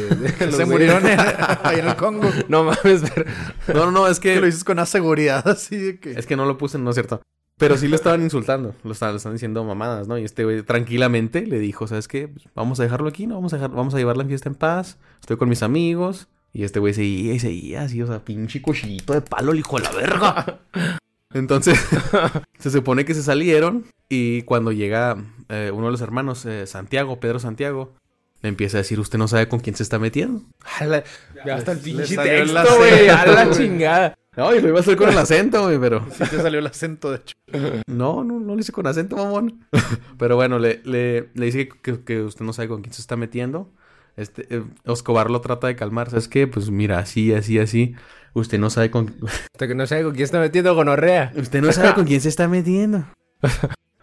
los 0.47 0.55
se 0.57 0.65
murieron 0.65 1.07
en- 1.07 1.21
ahí 1.63 1.81
en 1.81 1.89
el 1.89 1.97
Congo. 1.97 2.31
No 2.49 2.65
mames, 2.65 3.03
pero 3.15 3.27
No, 3.75 3.85
no, 3.87 3.91
no, 3.91 4.09
es 4.09 4.21
Que 4.21 4.41
lo 4.41 4.47
dices 4.47 4.65
con 4.65 4.79
una 4.79 4.87
seguridad 4.87 5.47
así 5.47 5.77
de 5.77 6.01
que... 6.01 6.13
Es 6.13 6.25
que 6.27 6.37
no 6.37 6.47
lo 6.47 6.57
puse, 6.57 6.79
no 6.79 6.89
es 6.89 6.97
cierto. 6.97 7.21
Pero 7.59 7.77
sí 7.77 7.89
lo 7.89 7.97
estaban 7.97 8.23
insultando. 8.23 8.75
Lo 8.85 8.93
estaban, 8.93 9.15
le 9.15 9.17
estaban 9.19 9.35
diciendo 9.35 9.65
mamadas, 9.65 10.09
¿no? 10.09 10.17
Y 10.17 10.25
este 10.25 10.45
güey 10.45 10.63
tranquilamente 10.63 11.45
le 11.47 11.59
dijo, 11.59 11.87
¿sabes 11.87 12.09
qué? 12.09 12.29
Pues 12.29 12.47
vamos 12.55 12.81
a 12.81 12.85
dejarlo 12.85 13.09
aquí, 13.09 13.27
¿no? 13.27 13.35
Vamos 13.35 13.53
a, 13.53 13.57
dejar, 13.57 13.71
vamos 13.73 13.95
a 13.95 13.99
llevar 13.99 14.17
la 14.17 14.25
fiesta 14.25 14.49
en 14.49 14.55
paz. 14.55 14.99
Estoy 15.21 15.37
con 15.37 15.49
mis 15.49 15.63
amigos. 15.63 16.29
Y 16.53 16.65
este 16.65 16.79
güey 16.81 16.95
seguía 16.95 17.35
y 17.35 17.39
seguía 17.39 17.83
así, 17.83 18.01
o 18.01 18.07
sea, 18.07 18.25
pinche 18.25 18.63
cochillito 18.63 19.13
de 19.13 19.21
palo, 19.21 19.53
el 19.53 19.59
hijo 19.59 19.77
de 19.77 19.83
la 19.83 19.91
verga. 19.91 20.59
Entonces, 21.35 21.79
se 22.59 22.71
supone 22.71 23.05
que 23.05 23.15
se 23.15 23.23
salieron. 23.23 23.85
Y 24.09 24.43
cuando 24.43 24.73
llega 24.73 25.17
eh, 25.51 25.71
uno 25.75 25.87
de 25.87 25.93
los 25.93 26.01
hermanos, 26.01 26.47
eh, 26.47 26.67
Santiago, 26.67 27.21
Pedro 27.21 27.39
Santiago, 27.39 27.93
le 28.41 28.49
empieza 28.49 28.79
a 28.79 28.81
decir, 28.81 28.99
usted 29.01 29.19
no 29.19 29.29
sabe 29.29 29.49
con 29.49 29.61
quién 29.61 29.77
se 29.77 29.83
está 29.83 29.99
metiendo. 29.99 30.43
a 30.81 30.87
la- 30.87 31.05
ya 31.45 31.57
hasta 31.57 31.73
el 31.73 31.79
pinche 31.79 32.17
texto, 32.17 32.65
güey, 32.79 33.09
a 33.09 33.27
la 33.27 33.51
chingada. 33.51 34.19
No, 34.39 34.55
y 34.55 34.61
lo 34.61 34.69
iba 34.69 34.77
a 34.79 34.81
hacer 34.83 34.97
con 34.97 35.09
el 35.09 35.19
acento, 35.19 35.65
güey, 35.65 35.81
pero... 35.81 36.07
Sí 36.13 36.23
te 36.31 36.41
salió 36.41 36.61
el 36.61 36.67
acento, 36.69 37.11
de 37.11 37.17
hecho. 37.17 37.35
No, 37.89 38.23
no, 38.23 38.39
no 38.39 38.55
lo 38.55 38.61
hice 38.61 38.71
con 38.71 38.87
acento, 38.87 39.17
mamón. 39.17 39.65
Pero 40.17 40.37
bueno, 40.37 40.61
le, 40.61 40.81
le, 40.85 41.31
le 41.35 41.47
dice 41.47 41.69
que, 41.69 42.05
que 42.05 42.23
usted 42.23 42.45
no 42.45 42.53
sabe 42.53 42.69
con 42.69 42.81
quién 42.83 42.93
se 42.93 43.01
está 43.01 43.17
metiendo. 43.17 43.69
Este, 44.17 44.47
eh, 44.55 44.63
Escobar 44.85 45.29
lo 45.29 45.41
trata 45.41 45.67
de 45.67 45.75
calmar. 45.75 46.11
¿Sabes 46.11 46.29
qué? 46.29 46.47
Pues 46.47 46.71
mira, 46.71 47.01
así, 47.01 47.35
así, 47.35 47.59
así. 47.59 47.97
Usted 48.33 48.61
no 48.61 48.71
sabe 48.71 48.93
con... 48.93 49.17
Hasta 49.27 49.67
que 49.67 49.75
no 49.75 49.85
sabe 49.89 50.05
con 50.05 50.13
quién 50.13 50.23
está 50.25 50.39
metiendo 50.39 50.73
gonorrea. 50.77 51.33
Usted 51.37 51.61
no 51.61 51.73
sabe 51.73 51.95
con 51.95 52.05
quién 52.05 52.21
se 52.21 52.29
está 52.29 52.47
metiendo. 52.47 53.07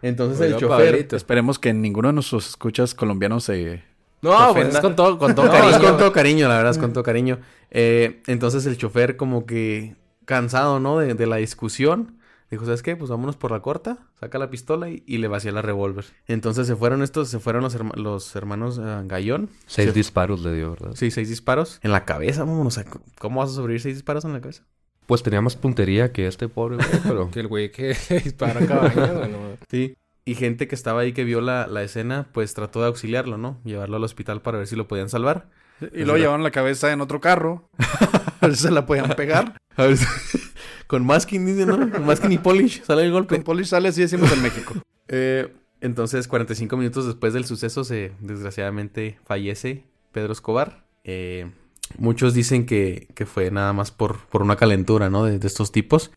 Entonces 0.01 0.41
el 0.41 0.57
chofer... 0.57 0.91
Pablito. 0.91 1.15
Esperemos 1.15 1.59
que 1.59 1.73
ninguno 1.73 2.09
de 2.09 2.13
nuestros 2.15 2.49
escuchas 2.49 2.93
colombianos 2.93 3.45
se... 3.45 3.83
No, 4.21 4.53
pues 4.53 4.73
es 4.75 4.79
con 4.81 4.97
todo, 4.97 5.17
con 5.17 5.33
todo 5.33 5.45
No, 5.45 5.51
cariño. 5.53 5.71
es 5.71 5.77
con 5.77 5.97
todo 5.97 6.11
cariño, 6.11 6.49
la 6.49 6.57
verdad, 6.57 6.71
es 6.71 6.77
con 6.77 6.91
todo 6.91 7.03
cariño. 7.05 7.39
Eh, 7.71 8.21
entonces 8.27 8.65
el 8.65 8.75
chofer 8.77 9.15
como 9.15 9.45
que 9.45 9.95
cansado, 10.25 10.79
¿no? 10.79 10.99
De, 10.99 11.13
de 11.13 11.25
la 11.27 11.37
discusión. 11.37 12.19
Dijo, 12.51 12.63
¿sabes 12.65 12.83
qué? 12.83 12.95
Pues 12.95 13.09
vámonos 13.09 13.35
por 13.37 13.51
la 13.51 13.61
corta. 13.61 13.97
Saca 14.19 14.37
la 14.37 14.49
pistola 14.51 14.89
y, 14.89 15.03
y 15.07 15.17
le 15.17 15.27
vacía 15.27 15.51
la 15.51 15.63
revólver. 15.63 16.05
Entonces 16.27 16.67
se 16.67 16.75
fueron 16.75 17.01
estos, 17.01 17.27
se 17.29 17.39
fueron 17.39 17.63
los, 17.63 17.75
herma- 17.75 17.95
los 17.95 18.35
hermanos 18.35 18.79
eh, 18.81 19.01
Gallón. 19.05 19.49
seis 19.65 19.89
Se- 19.89 19.93
disparos 19.93 20.41
le 20.43 20.53
dio, 20.53 20.71
¿verdad? 20.71 20.91
Sí, 20.93 21.09
seis 21.09 21.27
disparos. 21.29 21.79
En 21.81 21.91
la 21.91 22.05
cabeza, 22.05 22.43
vámonos. 22.43 22.77
O 22.77 22.81
sea, 22.81 22.91
¿cómo 23.17 23.39
vas 23.39 23.49
a 23.49 23.53
sobrevivir 23.53 23.81
seis 23.81 23.95
disparos 23.95 24.25
en 24.25 24.33
la 24.33 24.41
cabeza? 24.41 24.63
Pues 25.07 25.23
tenía 25.23 25.41
más 25.41 25.55
puntería 25.55 26.11
que 26.11 26.27
este 26.27 26.47
pobre 26.47 26.77
güey, 26.77 26.87
pero... 27.03 27.29
Que 27.31 27.39
el 27.39 27.47
güey 27.47 27.71
que 27.71 27.95
dispara 28.23 28.59
güey, 28.59 29.31
no. 29.31 29.37
Sí. 29.69 29.95
Y 30.23 30.35
gente 30.35 30.67
que 30.67 30.75
estaba 30.75 31.01
ahí 31.01 31.13
que 31.13 31.23
vio 31.23 31.41
la, 31.41 31.67
la 31.67 31.83
escena, 31.83 32.27
pues 32.31 32.53
trató 32.53 32.81
de 32.81 32.87
auxiliarlo, 32.87 33.37
¿no? 33.37 33.59
Llevarlo 33.63 33.97
al 33.97 34.03
hospital 34.03 34.41
para 34.41 34.57
ver 34.59 34.67
si 34.67 34.75
lo 34.75 34.87
podían 34.87 35.09
salvar. 35.09 35.49
Y 35.93 36.03
luego 36.03 36.17
llevaron 36.17 36.41
la 36.43 36.51
cabeza 36.51 36.91
en 36.91 37.01
otro 37.01 37.19
carro. 37.21 37.69
A 38.41 38.47
ver 38.47 38.55
si 38.55 38.63
se 38.63 38.71
la 38.71 38.85
podían 38.85 39.09
pegar. 39.15 39.57
A 39.75 39.83
ver 39.83 39.97
si- 39.97 40.05
Con 40.87 41.05
masking, 41.05 41.45
dice, 41.45 41.65
¿no? 41.65 41.77
Con 41.91 42.05
masking 42.05 42.31
y 42.31 42.37
polish 42.37 42.83
sale 42.83 43.03
el 43.03 43.11
golpe. 43.11 43.35
Con 43.35 43.43
Poli 43.43 43.65
sale 43.65 43.89
así 43.89 44.01
decimos 44.01 44.31
en 44.31 44.43
México. 44.43 44.73
Eh, 45.07 45.51
entonces, 45.81 46.27
45 46.27 46.77
minutos 46.77 47.05
después 47.07 47.33
del 47.33 47.45
suceso, 47.45 47.83
se 47.83 48.11
desgraciadamente 48.19 49.17
fallece 49.25 49.83
Pedro 50.11 50.31
Escobar. 50.33 50.85
Eh, 51.03 51.51
muchos 51.97 52.33
dicen 52.35 52.65
que, 52.67 53.07
que 53.15 53.25
fue 53.25 53.49
nada 53.51 53.73
más 53.73 53.89
por, 53.91 54.25
por 54.27 54.41
una 54.43 54.55
calentura, 54.57 55.09
¿no? 55.09 55.25
De, 55.25 55.39
de 55.39 55.47
estos 55.47 55.71
tipos. 55.71 56.11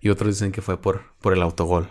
Y 0.00 0.08
otros 0.08 0.30
dicen 0.36 0.52
que 0.52 0.62
fue 0.62 0.80
por, 0.80 1.02
por 1.20 1.32
el 1.34 1.42
autogol, 1.42 1.88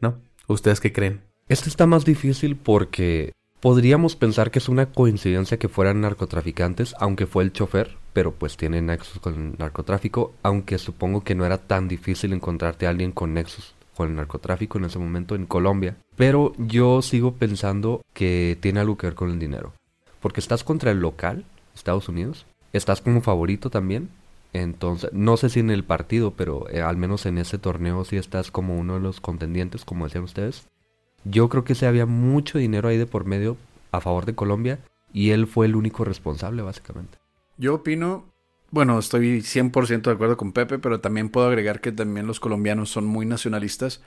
¿no? 0.00 0.20
¿Ustedes 0.48 0.80
qué 0.80 0.92
creen? 0.92 1.22
Este 1.48 1.68
está 1.68 1.86
más 1.86 2.04
difícil 2.04 2.56
porque 2.56 3.32
podríamos 3.60 4.16
pensar 4.16 4.50
que 4.50 4.58
es 4.58 4.68
una 4.68 4.86
coincidencia 4.86 5.58
que 5.58 5.68
fueran 5.68 6.00
narcotraficantes, 6.00 6.94
aunque 6.98 7.26
fue 7.26 7.44
el 7.44 7.52
chofer, 7.52 7.96
pero 8.12 8.32
pues 8.32 8.56
tiene 8.56 8.82
nexos 8.82 9.20
con 9.20 9.34
el 9.34 9.58
narcotráfico, 9.58 10.32
aunque 10.42 10.78
supongo 10.78 11.22
que 11.22 11.34
no 11.34 11.44
era 11.46 11.58
tan 11.58 11.86
difícil 11.86 12.32
encontrarte 12.32 12.86
a 12.86 12.90
alguien 12.90 13.12
con 13.12 13.34
nexos 13.34 13.74
con 13.94 14.08
el 14.08 14.16
narcotráfico 14.16 14.78
en 14.78 14.86
ese 14.86 14.98
momento 14.98 15.34
en 15.34 15.44
Colombia. 15.44 15.96
Pero 16.16 16.54
yo 16.56 17.02
sigo 17.02 17.34
pensando 17.34 18.02
que 18.14 18.56
tiene 18.60 18.80
algo 18.80 18.96
que 18.96 19.08
ver 19.08 19.14
con 19.14 19.30
el 19.30 19.38
dinero. 19.38 19.74
Porque 20.20 20.40
estás 20.40 20.64
contra 20.64 20.90
el 20.90 21.00
local, 21.00 21.44
Estados 21.74 22.08
Unidos, 22.08 22.46
estás 22.72 23.02
como 23.02 23.20
favorito 23.20 23.68
también. 23.68 24.08
Entonces, 24.54 25.10
no 25.12 25.36
sé 25.36 25.50
si 25.50 25.60
en 25.60 25.70
el 25.70 25.84
partido, 25.84 26.32
pero 26.32 26.68
eh, 26.70 26.80
al 26.80 26.96
menos 26.96 27.26
en 27.26 27.36
ese 27.36 27.58
torneo 27.58 28.04
sí 28.06 28.16
estás 28.16 28.50
como 28.50 28.78
uno 28.78 28.94
de 28.94 29.00
los 29.00 29.20
contendientes, 29.20 29.84
como 29.84 30.06
decían 30.06 30.24
ustedes. 30.24 30.66
Yo 31.24 31.48
creo 31.48 31.64
que 31.64 31.74
sí 31.74 31.84
había 31.84 32.06
mucho 32.06 32.58
dinero 32.58 32.88
ahí 32.88 32.96
de 32.96 33.06
por 33.06 33.24
medio 33.24 33.56
a 33.92 34.00
favor 34.00 34.24
de 34.26 34.34
Colombia 34.34 34.78
y 35.12 35.30
él 35.30 35.46
fue 35.46 35.66
el 35.66 35.76
único 35.76 36.04
responsable, 36.04 36.62
básicamente. 36.62 37.18
Yo 37.58 37.74
opino, 37.74 38.24
bueno, 38.70 38.98
estoy 38.98 39.42
100% 39.42 40.02
de 40.02 40.12
acuerdo 40.12 40.36
con 40.36 40.52
Pepe, 40.52 40.78
pero 40.78 41.00
también 41.00 41.28
puedo 41.28 41.46
agregar 41.46 41.80
que 41.80 41.92
también 41.92 42.26
los 42.26 42.40
colombianos 42.40 42.90
son 42.90 43.06
muy 43.06 43.26
nacionalistas, 43.26 44.02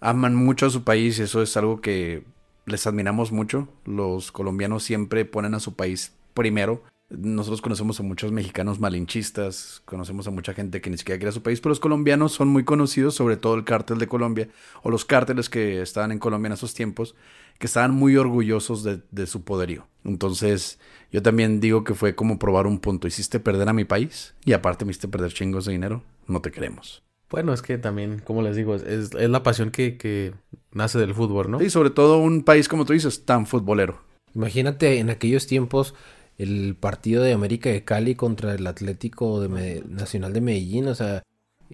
aman 0.00 0.34
mucho 0.34 0.66
a 0.66 0.70
su 0.70 0.84
país 0.84 1.18
y 1.18 1.22
eso 1.22 1.42
es 1.42 1.56
algo 1.56 1.80
que 1.80 2.24
les 2.66 2.86
admiramos 2.86 3.32
mucho. 3.32 3.68
Los 3.84 4.30
colombianos 4.32 4.82
siempre 4.82 5.24
ponen 5.24 5.54
a 5.54 5.60
su 5.60 5.74
país 5.74 6.12
primero 6.34 6.82
Nosotros 7.10 7.62
conocemos 7.62 7.98
a 8.00 8.02
muchos 8.02 8.32
mexicanos 8.32 8.80
malinchistas, 8.80 9.80
conocemos 9.86 10.28
a 10.28 10.30
mucha 10.30 10.52
gente 10.52 10.82
que 10.82 10.90
ni 10.90 10.98
siquiera 10.98 11.18
quiere 11.18 11.30
a 11.30 11.32
su 11.32 11.42
país, 11.42 11.60
pero 11.60 11.70
los 11.70 11.80
colombianos 11.80 12.32
son 12.32 12.48
muy 12.48 12.64
conocidos, 12.64 13.14
sobre 13.14 13.38
todo 13.38 13.54
el 13.54 13.64
cártel 13.64 13.98
de 13.98 14.08
Colombia, 14.08 14.48
o 14.82 14.90
los 14.90 15.06
cárteles 15.06 15.48
que 15.48 15.80
estaban 15.80 16.12
en 16.12 16.18
Colombia 16.18 16.48
en 16.48 16.52
esos 16.52 16.74
tiempos, 16.74 17.14
que 17.58 17.66
estaban 17.66 17.92
muy 17.92 18.16
orgullosos 18.16 18.84
de, 18.84 19.00
de 19.10 19.26
su 19.26 19.42
poderío. 19.42 19.86
Entonces, 20.04 20.78
yo 21.10 21.22
también 21.22 21.60
digo 21.60 21.82
que 21.82 21.94
fue 21.94 22.14
como 22.14 22.38
probar 22.38 22.66
un 22.66 22.78
punto. 22.78 23.08
Hiciste 23.08 23.40
perder 23.40 23.70
a 23.70 23.72
mi 23.72 23.86
país 23.86 24.34
y 24.44 24.52
aparte 24.52 24.84
me 24.84 24.90
hiciste 24.90 25.08
perder 25.08 25.32
chingos 25.32 25.64
de 25.64 25.72
dinero, 25.72 26.02
no 26.26 26.42
te 26.42 26.50
queremos. 26.50 27.02
Bueno, 27.30 27.54
es 27.54 27.62
que 27.62 27.78
también, 27.78 28.20
como 28.20 28.42
les 28.42 28.54
digo, 28.54 28.74
es, 28.74 28.82
es, 28.82 29.14
es 29.14 29.30
la 29.30 29.42
pasión 29.42 29.70
que, 29.70 29.96
que 29.96 30.34
nace 30.72 30.98
del 30.98 31.14
fútbol, 31.14 31.50
¿no? 31.50 31.62
Y 31.62 31.70
sobre 31.70 31.90
todo 31.90 32.18
un 32.18 32.42
país, 32.42 32.68
como 32.68 32.84
tú 32.84 32.92
dices, 32.92 33.24
tan 33.24 33.46
futbolero. 33.46 34.00
Imagínate 34.34 34.98
en 34.98 35.10
aquellos 35.10 35.46
tiempos 35.46 35.94
el 36.38 36.76
partido 36.78 37.22
de 37.22 37.32
América 37.32 37.68
de 37.68 37.84
Cali 37.84 38.14
contra 38.14 38.54
el 38.54 38.66
Atlético 38.66 39.40
de 39.40 39.82
Nacional 39.88 40.32
de 40.32 40.40
Medellín, 40.40 40.88
o 40.88 40.94
sea, 40.94 41.22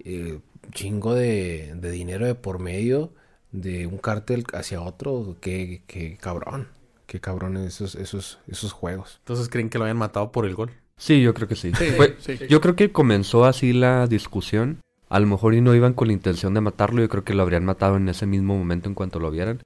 eh, 0.04 0.40
chingo 0.73 1.14
de, 1.14 1.75
de 1.76 1.90
dinero 1.90 2.26
de 2.26 2.35
por 2.35 2.59
medio 2.59 3.12
de 3.52 3.87
un 3.87 3.99
cártel 3.99 4.44
hacia 4.54 4.80
otro, 4.80 5.37
qué, 5.40 5.83
qué 5.87 6.16
cabrón, 6.21 6.68
qué 7.06 7.21
cabrón 7.21 7.56
esos, 7.59 7.94
esos, 7.94 8.38
esos 8.49 8.73
juegos. 8.73 9.16
Entonces 9.21 9.49
creen 9.49 9.68
que 9.71 9.78
lo 9.78 9.85
habían 9.85 9.99
matado 9.99 10.33
por 10.33 10.47
el 10.47 10.54
gol. 10.54 10.71
Sí, 10.97 11.21
yo 11.23 11.35
creo 11.35 11.47
que 11.49 11.56
sí. 11.56 11.71
Sí, 11.76 11.85
Fue- 11.97 12.16
sí. 12.18 12.38
Yo 12.49 12.61
creo 12.61 12.75
que 12.76 12.90
comenzó 12.90 13.44
así 13.44 13.73
la 13.73 14.06
discusión. 14.06 14.78
A 15.09 15.21
lo 15.21 15.26
mejor 15.26 15.54
y 15.54 15.61
no 15.61 15.75
iban 15.75 15.92
con 15.92 16.06
la 16.09 16.14
intención 16.14 16.54
de 16.54 16.61
matarlo. 16.61 17.02
Yo 17.02 17.09
creo 17.09 17.25
que 17.25 17.35
lo 17.35 17.42
habrían 17.42 17.64
matado 17.64 17.97
en 17.97 18.09
ese 18.09 18.26
mismo 18.26 18.56
momento 18.56 18.88
en 18.88 18.94
cuanto 18.94 19.21
lo 19.21 19.30
vieran. 19.30 19.61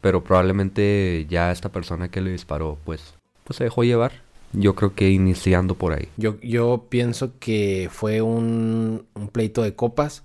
Pero 0.00 0.22
probablemente 0.22 1.26
ya 1.28 1.50
esta 1.52 1.70
persona 1.70 2.10
que 2.10 2.20
le 2.20 2.32
disparó, 2.32 2.78
pues, 2.84 3.14
pues 3.44 3.56
se 3.56 3.64
dejó 3.64 3.84
llevar. 3.84 4.12
Yo 4.52 4.74
creo 4.74 4.94
que 4.94 5.10
iniciando 5.10 5.76
por 5.76 5.92
ahí. 5.92 6.08
Yo, 6.16 6.38
yo 6.40 6.86
pienso 6.88 7.38
que 7.38 7.88
fue 7.90 8.20
un, 8.20 9.06
pleito 9.32 9.62
de 9.62 9.74
copas 9.74 10.24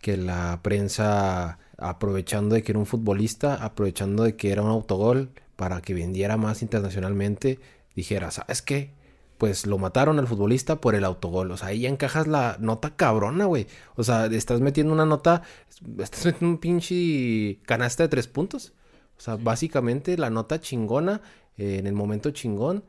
que 0.00 0.16
la 0.16 0.60
prensa, 0.62 1.58
aprovechando 1.76 2.54
de 2.54 2.62
que 2.62 2.72
era 2.72 2.78
un 2.78 2.86
futbolista, 2.86 3.54
aprovechando 3.54 4.22
de 4.22 4.36
que 4.36 4.50
era 4.50 4.62
un 4.62 4.70
autogol 4.70 5.30
para 5.56 5.82
que 5.82 5.94
vendiera 5.94 6.36
más 6.36 6.62
internacionalmente, 6.62 7.60
dijera, 7.94 8.30
¿sabes 8.30 8.62
qué? 8.62 8.92
Pues 9.36 9.66
lo 9.66 9.76
mataron 9.76 10.18
al 10.18 10.26
futbolista 10.26 10.80
por 10.80 10.94
el 10.94 11.04
autogol. 11.04 11.50
O 11.50 11.56
sea, 11.58 11.68
ahí 11.68 11.80
ya 11.80 11.90
encajas 11.90 12.26
la 12.26 12.56
nota 12.58 12.96
cabrona, 12.96 13.44
güey. 13.44 13.66
O 13.96 14.04
sea, 14.04 14.26
estás 14.26 14.60
metiendo 14.62 14.94
una 14.94 15.04
nota, 15.04 15.42
estás 15.98 16.24
metiendo 16.24 16.54
un 16.54 16.58
pinche 16.58 17.58
canasta 17.66 18.04
de 18.04 18.08
tres 18.08 18.28
puntos. 18.28 18.72
O 19.18 19.20
sea, 19.20 19.36
básicamente 19.36 20.16
la 20.16 20.30
nota 20.30 20.60
chingona 20.60 21.20
eh, 21.58 21.76
en 21.78 21.86
el 21.86 21.92
momento 21.92 22.30
chingón 22.30 22.84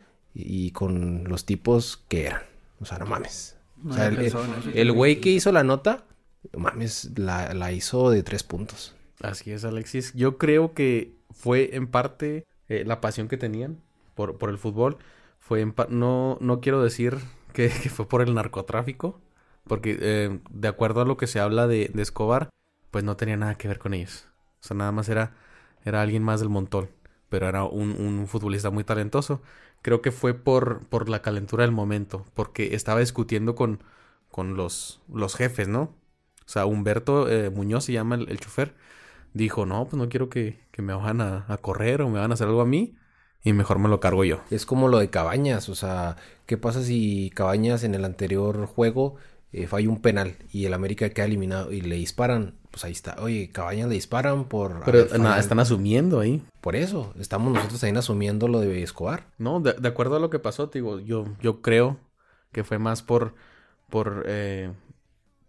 y, 0.46 0.72
con 0.72 1.24
los 1.26 1.46
tipos 1.46 2.04
que 2.08 2.28
eran. 2.28 2.42
O 2.80 2.86
sea, 2.86 2.98
no 3.00 3.06
mames. 3.06 3.58
O 3.88 3.94
sea, 3.94 4.08
el- 4.08 4.18
el- 4.20 4.34
el 4.74 4.92
güey 4.92 5.20
que 5.22 5.30
hizo 5.30 5.52
la 5.52 5.64
nota, 5.64 6.06
no 6.54 6.60
mames, 6.60 7.12
la, 7.18 7.54
la 7.54 7.72
hizo 7.72 8.10
de 8.10 8.24
tres 8.24 8.44
puntos. 8.44 8.96
Así 9.22 9.52
es, 9.52 9.66
Alexis. 9.66 10.14
Yo 10.14 10.38
creo 10.38 10.74
que 10.74 11.14
fue 11.32 11.76
en 11.76 11.88
parte 11.88 12.46
eh, 12.70 12.84
la 12.86 13.02
pasión 13.02 13.28
que 13.28 13.38
tenían 13.38 13.80
por, 14.16 14.38
por 14.38 14.50
el 14.50 14.58
fútbol. 14.58 14.98
Fue 15.40 15.62
en 15.62 15.74
no, 15.90 16.38
no 16.42 16.60
quiero 16.62 16.84
decir 16.84 17.18
que, 17.54 17.70
que 17.84 17.90
fue 17.90 18.08
por 18.08 18.22
el 18.22 18.34
narcotráfico, 18.34 19.20
porque 19.64 19.98
eh, 20.00 20.40
de 20.50 20.68
acuerdo 20.68 21.02
a 21.02 21.06
lo 21.06 21.18
que 21.18 21.28
se 21.28 21.40
habla 21.40 21.68
de, 21.68 21.90
de 21.94 22.02
Escobar, 22.02 22.50
pues 22.92 23.04
no 23.04 23.18
tenía 23.18 23.38
nada 23.38 23.56
que 23.56 23.68
ver 23.68 23.80
con 23.80 23.94
ellos. 23.94 24.28
O 24.62 24.68
sea, 24.68 24.78
nada 24.78 24.92
más 24.92 25.10
era, 25.10 25.36
era 25.86 26.02
alguien 26.02 26.24
más 26.24 26.40
del 26.40 26.50
montón, 26.50 26.90
pero 27.30 27.48
era 27.48 27.64
un, 27.66 27.92
un 27.92 28.28
futbolista 28.28 28.70
muy 28.70 28.84
talentoso. 28.84 29.42
Creo 29.82 30.02
que 30.02 30.12
fue 30.12 30.34
por, 30.34 30.86
por 30.88 31.10
la 31.10 31.22
calentura 31.22 31.64
del 31.64 31.72
momento, 31.72 32.26
porque 32.34 32.76
estaba 32.76 33.00
discutiendo 33.00 33.56
con, 33.56 33.84
con 34.32 34.56
los, 34.58 35.02
los 35.14 35.36
jefes, 35.36 35.68
¿no? 35.68 35.82
O 36.46 36.50
sea, 36.50 36.66
Humberto 36.66 37.30
eh, 37.30 37.50
Muñoz 37.50 37.86
se 37.86 37.94
llama 37.94 38.16
el, 38.16 38.30
el 38.30 38.40
chofer 38.40 38.76
dijo, 39.34 39.66
no, 39.66 39.86
pues 39.86 39.98
no 40.02 40.10
quiero 40.10 40.30
que, 40.30 40.60
que 40.72 40.82
me 40.82 40.94
vayan 40.94 41.22
a, 41.22 41.46
a 41.48 41.58
correr 41.58 42.02
o 42.02 42.10
me 42.10 42.20
van 42.20 42.32
a 42.32 42.34
hacer 42.36 42.48
algo 42.48 42.62
a 42.62 42.66
mí 42.66 42.96
y 43.44 43.54
mejor 43.54 43.80
me 43.80 43.90
lo 43.90 44.00
cargo 44.00 44.24
yo. 44.26 44.42
Es 44.50 44.66
como 44.66 44.88
lo 44.88 45.00
de 45.00 45.10
Cabañas, 45.10 45.70
o 45.70 45.76
sea, 45.76 46.18
¿qué 46.46 46.58
pasa 46.58 46.84
si 46.84 47.32
Cabañas 47.36 47.84
en 47.84 47.96
el 47.96 48.06
anterior 48.06 48.66
juego 48.66 49.16
eh, 49.54 49.68
falla 49.68 49.90
un 49.90 50.02
penal 50.02 50.36
y 50.52 50.66
el 50.66 50.74
América 50.74 51.10
queda 51.10 51.26
eliminado 51.26 51.72
y 51.72 51.82
le 51.82 51.96
disparan? 51.96 52.56
Pues 52.72 52.84
ahí 52.86 52.92
está, 52.92 53.16
oye, 53.20 53.50
Cabañas 53.52 53.88
le 53.90 53.96
disparan 53.96 54.46
por... 54.46 54.84
Pero 54.84 55.08
nada, 55.18 55.40
están 55.40 55.60
asumiendo 55.60 56.20
ahí. 56.20 56.44
Por 56.62 56.76
eso, 56.76 57.14
estamos 57.20 57.54
nosotros 57.54 57.80
también 57.80 57.98
asumiendo 57.98 58.48
lo 58.48 58.60
de 58.60 58.84
Escobar. 58.84 59.28
No, 59.38 59.60
de, 59.60 59.74
de 59.74 59.88
acuerdo 59.88 60.18
a 60.18 60.20
lo 60.20 60.30
que 60.30 60.40
pasó, 60.40 60.70
te 60.70 60.80
digo, 60.80 61.00
yo, 61.00 61.26
yo 61.42 61.62
creo 61.62 61.98
que 62.52 62.64
fue 62.64 62.78
más 62.78 63.02
por, 63.02 63.34
por 63.90 64.26
eh, 64.28 64.72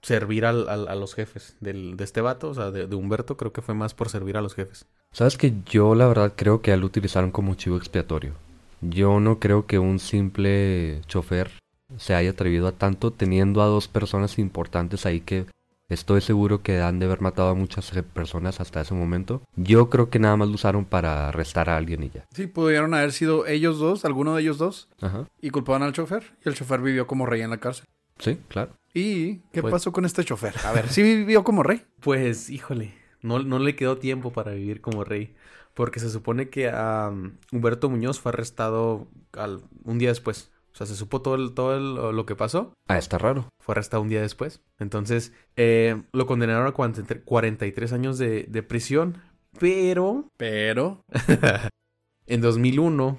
servir 0.01 0.47
al, 0.47 0.69
al- 0.69 0.89
a 0.89 0.95
los 0.95 1.15
jefes 1.15 1.57
del, 1.61 1.97
de 1.97 2.05
este 2.05 2.21
vato, 2.21 2.49
o 2.51 2.55
sea, 2.55 2.71
de, 2.71 2.87
de 2.87 2.97
Humberto, 2.97 3.37
creo 3.37 3.53
que 3.53 3.63
fue 3.63 3.75
más 3.75 3.95
por 3.95 4.09
servir 4.09 4.37
a 4.37 4.41
los 4.43 4.55
jefes. 4.55 4.87
Sabes 5.13 5.37
que 5.37 5.55
yo 5.67 5.95
la 5.95 6.07
verdad 6.07 6.33
creo 6.37 6.63
que 6.63 6.71
a 6.71 6.75
él 6.75 6.81
lo 6.81 6.87
utilizaron 6.87 7.31
como 7.31 7.55
chivo 7.57 7.77
expiatorio. 7.77 8.33
Yo 8.81 9.21
no 9.21 9.39
creo 9.39 9.67
que 9.67 9.79
un 9.79 9.99
simple 9.99 11.01
chofer 11.09 11.51
se 11.96 12.14
haya 12.14 12.31
atrevido 12.31 12.66
a 12.68 12.72
tanto 12.72 13.12
teniendo 13.12 13.62
a 13.62 13.66
dos 13.66 13.88
personas 13.88 14.38
importantes 14.38 15.07
ahí 15.07 15.20
que 15.20 15.46
estoy 15.88 16.20
seguro 16.20 16.62
que 16.62 16.81
han 16.81 16.98
de 16.98 17.07
haber 17.07 17.22
matado 17.22 17.48
a 17.48 17.55
muchas 17.55 17.96
eh, 17.96 18.03
personas 18.03 18.61
hasta 18.61 18.83
ese 18.83 18.94
momento. 18.94 19.42
Yo 19.57 19.88
creo 19.88 20.11
que 20.11 20.18
nada 20.18 20.37
más 20.37 20.48
lo 20.48 20.55
usaron 20.55 20.85
para 20.85 21.29
arrestar 21.29 21.70
a 21.70 21.77
alguien 21.77 22.03
y 22.03 22.11
ya. 22.11 22.27
Sí, 22.35 22.46
pudieron 22.46 22.92
haber 22.92 23.12
sido 23.12 23.46
ellos 23.46 23.79
dos, 23.79 24.05
alguno 24.05 24.35
de 24.35 24.42
ellos 24.42 24.59
dos, 24.59 24.88
Ajá. 25.01 25.27
y 25.40 25.51
culpaban 25.51 25.83
al 25.83 25.92
chofer. 25.94 26.37
Y 26.44 26.48
el 26.51 26.55
chofer 26.55 26.81
vivió 26.83 27.07
como 27.07 27.24
rey 27.24 27.40
en 27.40 27.51
la 27.51 27.59
cárcel. 27.59 27.87
Sí, 28.18 28.38
claro. 28.48 28.72
¿Y 28.92 29.37
qué 29.53 29.62
Pues- 29.62 29.72
pasó 29.72 29.92
con 29.92 30.05
este 30.05 30.24
chofer? 30.24 30.55
A 30.64 30.72
ver, 30.72 30.88
¿sí 30.90 31.03
vivió 31.03 31.42
como 31.44 31.62
rey? 31.62 31.85
Pues, 32.01 32.51
híjole, 32.51 32.94
no, 33.22 33.38
no 33.38 33.59
le 33.59 33.77
quedó 33.77 33.96
tiempo 33.96 34.31
para 34.33 34.53
vivir 34.53 34.81
como 34.83 35.05
rey. 35.05 35.35
Porque 35.72 36.01
se 36.01 36.11
supone 36.11 36.48
que 36.51 36.68
a 36.68 37.09
um, 37.12 37.33
Humberto 37.53 37.88
Muñoz 37.88 38.18
fue 38.18 38.31
arrestado 38.33 39.07
al, 39.33 39.62
un 39.85 39.98
día 39.98 40.09
después. 40.09 40.51
O 40.73 40.77
sea, 40.79 40.87
se 40.87 40.95
supo 40.95 41.23
todo, 41.23 41.35
el, 41.35 41.55
todo 41.55 41.77
el- 41.77 42.17
lo 42.17 42.27
que 42.27 42.37
pasó. 42.37 42.73
Ah, 42.89 42.99
está 42.99 43.19
raro. 43.19 43.49
Fue 43.61 43.73
arrestado 43.73 44.03
un 44.03 44.09
día 44.09 44.21
después. 44.23 44.61
Entonces, 44.79 45.33
eh, 45.57 46.03
lo 46.13 46.27
condenaron 46.27 46.67
a 46.67 46.73
43 46.73 47.23
43 47.25 47.93
años 47.93 48.19
de, 48.19 48.45
de 48.49 48.63
prisión. 48.63 49.19
Pero 49.59 50.29
Pero... 50.37 51.01
en 52.27 52.41
2001, 52.41 53.19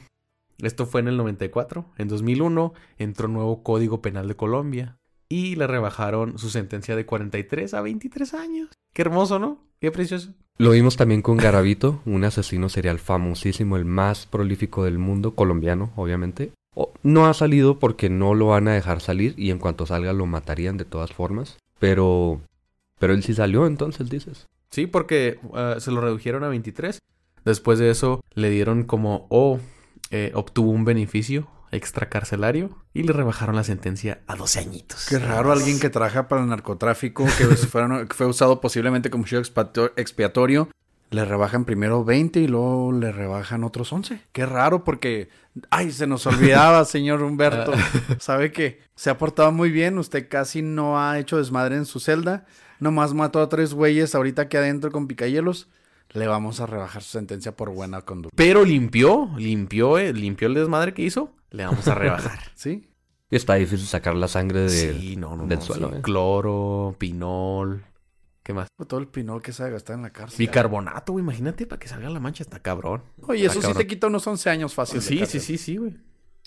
esto 0.60 0.86
fue 0.86 1.02
en 1.02 1.08
el 1.10 1.18
94, 1.18 1.86
en 1.98 2.08
2001 2.08 2.74
entró 2.98 3.28
un 3.28 3.34
nuevo 3.34 3.64
Código 3.64 4.02
Penal 4.02 4.28
de 4.28 4.36
Colombia. 4.36 4.98
Y 5.32 5.56
le 5.58 5.68
rebajaron 5.68 6.40
su 6.40 6.50
sentencia 6.50 6.96
de 6.96 7.06
43 7.06 7.74
a 7.76 7.82
23 7.82 8.34
años. 8.34 8.70
Qué 8.94 9.04
hermoso, 9.04 9.38
¿no? 9.38 9.60
Qué 9.80 9.92
precioso. 9.92 10.34
Lo 10.58 10.72
vimos 10.72 10.98
también 10.98 11.22
con 11.22 11.38
Garavito, 11.38 12.02
un 12.06 12.24
asesino 12.24 12.68
serial 12.68 12.98
famosísimo, 13.00 13.78
el 13.78 13.86
más 13.86 14.26
prolífico 14.26 14.84
del 14.84 14.98
mundo, 14.98 15.36
colombiano, 15.36 15.92
obviamente. 15.96 16.52
No 17.04 17.26
ha 17.28 17.34
salido 17.34 17.80
porque 17.80 18.10
no 18.10 18.34
lo 18.34 18.48
van 18.48 18.68
a 18.68 18.74
dejar 18.74 19.02
salir 19.02 19.34
y 19.38 19.52
en 19.52 19.60
cuanto 19.60 19.86
salga 19.86 20.14
lo 20.14 20.26
matarían 20.26 20.78
de 20.78 20.86
todas 20.86 21.12
formas. 21.12 21.58
Pero, 21.80 22.42
pero 23.00 23.14
él 23.14 23.24
sí 23.24 23.34
salió, 23.34 23.66
entonces 23.68 24.10
dices. 24.10 24.48
Sí, 24.72 24.86
porque 24.88 25.40
ah, 25.54 25.76
se 25.80 25.92
lo 25.92 26.02
redujeron 26.02 26.44
a 26.44 26.50
23. 26.50 27.00
Después 27.46 27.80
de 27.80 27.90
eso 27.90 28.22
le 28.34 28.50
dieron 28.50 28.84
como 28.84 29.26
o 29.30 29.60
eh, 30.12 30.32
obtuvo 30.36 30.72
un 30.72 30.86
beneficio 30.86 31.48
extracarcelario 31.72 32.72
y 32.94 33.04
le 33.04 33.14
rebajaron 33.14 33.56
la 33.56 33.64
sentencia 33.64 34.22
a 34.28 34.36
12 34.36 34.60
añitos. 34.60 35.06
Qué 35.08 35.20
raro 35.20 35.52
alguien 35.52 35.80
que 35.80 35.90
trabaja 35.90 36.28
para 36.28 36.42
el 36.42 36.50
narcotráfico, 36.50 37.26
que, 37.38 37.46
fueron- 37.68 38.08
que 38.08 38.14
fue 38.14 38.26
usado 38.28 38.62
posiblemente 38.62 39.10
como 39.10 39.26
chivo 39.26 39.42
expiatorio, 39.96 40.70
le 41.12 41.26
rebajan 41.26 41.66
primero 41.66 42.04
20 42.04 42.40
y 42.40 42.48
luego 42.48 42.92
le 42.92 43.12
rebajan 43.12 43.64
otros 43.64 43.92
11. 43.92 44.22
Qué 44.32 44.46
raro 44.46 44.84
porque, 44.84 45.30
ay, 45.72 45.92
se 45.92 46.06
nos 46.08 46.28
olvidaba, 46.28 46.86
señor 46.86 47.24
Humberto. 47.24 47.74
¿Sabe 48.20 48.52
qué? 48.52 48.80
Se 48.96 49.10
ha 49.10 49.18
portado 49.18 49.52
muy 49.52 49.72
bien, 49.72 49.98
usted 49.98 50.28
casi 50.30 50.62
no 50.62 51.00
ha 51.02 51.18
hecho 51.18 51.38
desmadre 51.38 51.76
en 51.78 51.86
su 51.86 52.00
celda, 52.00 52.46
nomás 52.80 53.14
mató 53.14 53.42
a 53.42 53.50
tres 53.50 53.74
güeyes 53.74 54.14
ahorita 54.14 54.44
aquí 54.44 54.58
adentro 54.58 54.92
con 54.92 55.08
picayelos. 55.08 55.68
Le 56.12 56.28
vamos 56.28 56.60
a 56.60 56.66
rebajar 56.66 57.04
su 57.04 57.12
sentencia 57.12 57.56
por 57.56 57.70
buena 57.70 58.02
conducta. 58.02 58.36
Pero 58.36 58.66
limpió, 58.66 59.30
limpió, 59.38 59.98
eh, 60.00 60.12
limpió 60.12 60.48
el 60.48 60.56
desmadre 60.56 60.94
que 60.94 61.04
hizo. 61.04 61.34
Le 61.52 61.66
vamos 61.66 61.88
a 61.88 61.94
rebajar. 61.96 62.40
¿Sí? 62.56 62.88
Está 63.30 63.56
difícil 63.56 63.86
sacar 63.86 64.16
la 64.16 64.28
sangre 64.28 64.62
de, 64.62 64.70
sí, 64.70 65.16
no, 65.16 65.36
no, 65.36 65.46
del 65.46 65.60
no, 65.60 65.66
suelo. 65.66 65.90
sí. 65.90 65.96
¿eh? 65.98 66.02
Cloro, 66.02 66.96
pinol. 66.98 67.84
¿Qué 68.50 68.54
más? 68.56 68.68
Todo 68.88 69.00
el 69.00 69.08
pinol 69.08 69.44
que 69.44 69.54
se 69.54 69.62
ha 69.62 69.70
gastado 69.70 69.98
en 69.98 70.02
la 70.02 70.10
cárcel. 70.10 70.40
Bicarbonato, 70.40 71.12
güey. 71.12 71.22
Imagínate 71.24 71.68
para 71.68 71.78
que 71.80 71.88
salga 71.88 72.10
la 72.10 72.20
mancha. 72.20 72.42
Está 72.42 72.60
cabrón. 72.60 73.04
Oye, 73.28 73.46
Está 73.46 73.60
eso 73.60 73.68
sí 73.74 73.78
te 73.78 73.86
quita 73.86 74.08
unos 74.08 74.26
11 74.26 74.50
años 74.50 74.74
fácil. 74.74 75.04
Sí, 75.04 75.24
sí, 75.28 75.40
sí, 75.40 75.60
sí, 75.60 75.78
güey. 75.78 75.98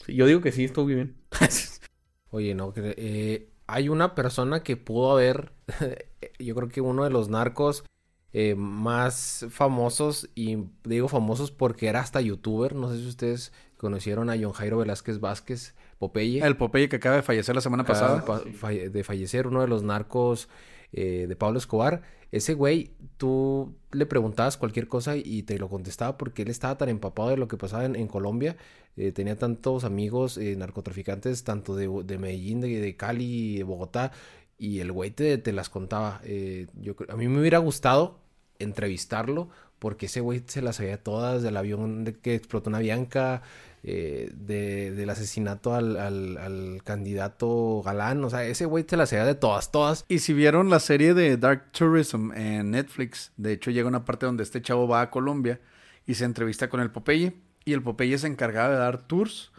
Sí, 0.05 0.13
yo 0.17 0.27
digo 0.27 0.41
que 0.41 0.51
sí, 0.51 0.65
estuvo 0.65 0.87
bien. 0.87 1.15
Oye, 2.31 2.57
no, 2.57 2.73
eh, 2.77 3.51
hay 3.69 3.89
una 3.89 4.17
persona 4.17 4.65
que 4.65 4.77
pudo 4.77 5.13
haber, 5.13 5.53
yo 6.41 6.57
creo 6.57 6.69
que 6.71 6.81
uno 6.81 7.05
de 7.05 7.11
los 7.11 7.29
narcos 7.29 7.85
eh, 8.33 8.57
más 8.57 9.47
famosos, 9.51 10.29
y 10.35 10.59
digo 10.83 11.07
famosos 11.07 11.53
porque 11.53 11.87
era 11.87 12.01
hasta 12.01 12.21
youtuber, 12.21 12.75
no 12.75 12.91
sé 12.91 12.97
si 12.99 13.07
ustedes 13.07 13.53
conocieron 13.77 14.29
a 14.29 14.35
John 14.41 14.51
Jairo 14.55 14.79
Velázquez 14.79 15.21
Vázquez, 15.21 15.77
Popeye. 15.99 16.45
El 16.45 16.57
Popeye 16.57 16.89
que 16.89 16.97
acaba 16.97 17.15
de 17.15 17.23
fallecer 17.23 17.55
la 17.55 17.61
semana 17.61 17.85
acaba 17.85 18.25
pasada. 18.25 18.25
pa- 18.25 18.43
falle- 18.59 18.89
de 18.91 19.05
fallecer, 19.05 19.47
uno 19.47 19.61
de 19.61 19.69
los 19.69 19.85
narcos 19.85 20.49
eh, 20.93 21.27
de 21.29 21.37
Pablo 21.37 21.59
Escobar. 21.59 22.03
Ese 22.31 22.55
güey, 22.55 22.93
tú 23.19 23.75
le 23.93 24.07
preguntabas 24.07 24.57
cualquier 24.57 24.89
cosa 24.89 25.17
y 25.17 25.43
te 25.43 25.59
lo 25.59 25.69
contestaba 25.69 26.17
porque 26.17 26.43
él 26.43 26.49
estaba 26.49 26.79
tan 26.79 26.89
empapado 26.89 27.29
de 27.31 27.37
lo 27.37 27.49
que 27.49 27.57
pasaba 27.57 27.85
en, 27.85 28.07
Colombia. 28.09 28.57
eh, 28.97 29.13
tenía 29.13 29.37
tantos 29.37 29.85
amigos 29.85 30.39
eh, 30.39 30.57
narcotraficantes, 30.57 31.45
tanto 31.45 31.77
de, 31.77 31.89
de 32.05 32.19
Medellín, 32.19 32.61
de, 32.61 32.81
de 32.81 32.97
Cali, 32.97 33.59
de 33.59 33.65
Bogotá. 33.65 34.13
Y 34.59 34.81
el 34.81 34.93
güey 34.93 35.11
te, 35.11 35.39
te 35.39 35.53
las 35.53 35.69
contaba. 35.69 36.21
Yo, 36.75 36.95
a 37.09 37.17
mí 37.17 37.29
me 37.29 37.41
hubiera 37.41 37.59
gustado 37.59 38.21
entrevistarlo 38.59 39.49
porque 39.83 40.07
ese 40.07 40.21
güey 40.21 40.45
se 40.47 40.63
las 40.63 40.77
sabía 40.77 41.03
todas 41.03 41.43
del 41.43 41.57
avión 41.57 42.05
que 42.23 42.37
explotó 42.37 42.71
una 42.71 42.79
Bianca, 42.79 43.43
eh, 43.83 44.31
de- 44.33 44.93
del 44.93 45.11
asesinato 45.11 45.75
al, 45.75 45.97
al- 45.97 46.37
al 46.39 46.83
candidato 46.85 47.83
galán. 47.85 48.23
O 48.23 48.31
sea, 48.31 48.45
ese 48.45 48.65
güey 48.65 48.85
se 48.89 48.97
las 48.97 49.09
sabía 49.11 49.25
de 49.25 49.35
todas, 49.35 49.73
todas. 49.73 50.05
Y 50.07 50.21
si 50.21 50.35
vieron 50.35 50.71
la 50.71 50.79
serie 50.79 51.15
de 51.15 51.37
Dark 51.37 51.73
Tourism 51.73 52.31
en 52.33 52.71
Netflix, 52.71 53.33
de 53.37 53.53
hecho 53.55 53.73
llega 53.73 53.89
una 53.89 54.05
parte 54.05 54.25
donde 54.27 54.45
este 54.45 54.63
chavo 54.63 54.87
va 54.87 55.01
a 55.01 55.11
Colombia 55.11 55.61
y 56.07 56.15
se 56.15 56.27
entrevista 56.27 56.69
con 56.69 56.79
el 56.81 56.93
Popeye. 56.93 57.35
Y 57.65 57.73
el 57.73 57.83
Popeye 57.83 58.19
se 58.19 58.29
encargaba 58.29 58.71
de 58.71 58.77
dar 58.79 59.03
tours 59.03 59.51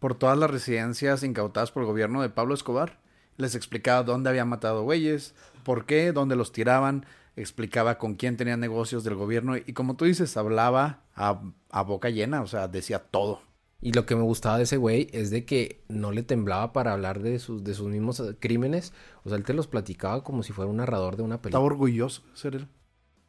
por 0.00 0.16
todas 0.16 0.36
las 0.36 0.50
residencias 0.50 1.22
incautadas 1.22 1.70
por 1.70 1.84
el 1.84 1.88
gobierno 1.88 2.20
de 2.20 2.30
Pablo 2.30 2.54
Escobar. 2.54 2.98
Les 3.36 3.54
explicaba 3.54 4.02
dónde 4.02 4.28
había 4.30 4.44
matado 4.44 4.82
güeyes, 4.82 5.36
por 5.62 5.86
qué, 5.86 6.10
dónde 6.10 6.34
los 6.34 6.50
tiraban, 6.50 7.06
explicaba 7.40 7.98
con 7.98 8.14
quién 8.14 8.36
tenía 8.36 8.56
negocios 8.56 9.04
del 9.04 9.14
gobierno 9.14 9.56
y 9.56 9.72
como 9.72 9.96
tú 9.96 10.04
dices, 10.04 10.36
hablaba 10.36 11.04
a, 11.14 11.42
a 11.70 11.82
boca 11.82 12.10
llena, 12.10 12.42
o 12.42 12.46
sea, 12.46 12.68
decía 12.68 12.98
todo. 13.00 13.42
Y 13.80 13.92
lo 13.92 14.06
que 14.06 14.16
me 14.16 14.22
gustaba 14.22 14.56
de 14.58 14.64
ese 14.64 14.76
güey 14.76 15.08
es 15.12 15.30
de 15.30 15.44
que 15.44 15.84
no 15.88 16.10
le 16.10 16.24
temblaba 16.24 16.72
para 16.72 16.92
hablar 16.92 17.20
de 17.20 17.38
sus, 17.38 17.62
de 17.62 17.74
sus 17.74 17.86
mismos 17.88 18.18
eh, 18.18 18.36
crímenes. 18.40 18.92
O 19.22 19.28
sea, 19.28 19.38
él 19.38 19.44
te 19.44 19.54
los 19.54 19.68
platicaba 19.68 20.24
como 20.24 20.42
si 20.42 20.52
fuera 20.52 20.68
un 20.68 20.78
narrador 20.78 21.16
de 21.16 21.22
una 21.22 21.36
Estaba 21.36 21.42
película. 21.42 21.64
orgulloso 21.64 22.22
de 22.30 22.36
ser 22.36 22.54
él. 22.56 22.68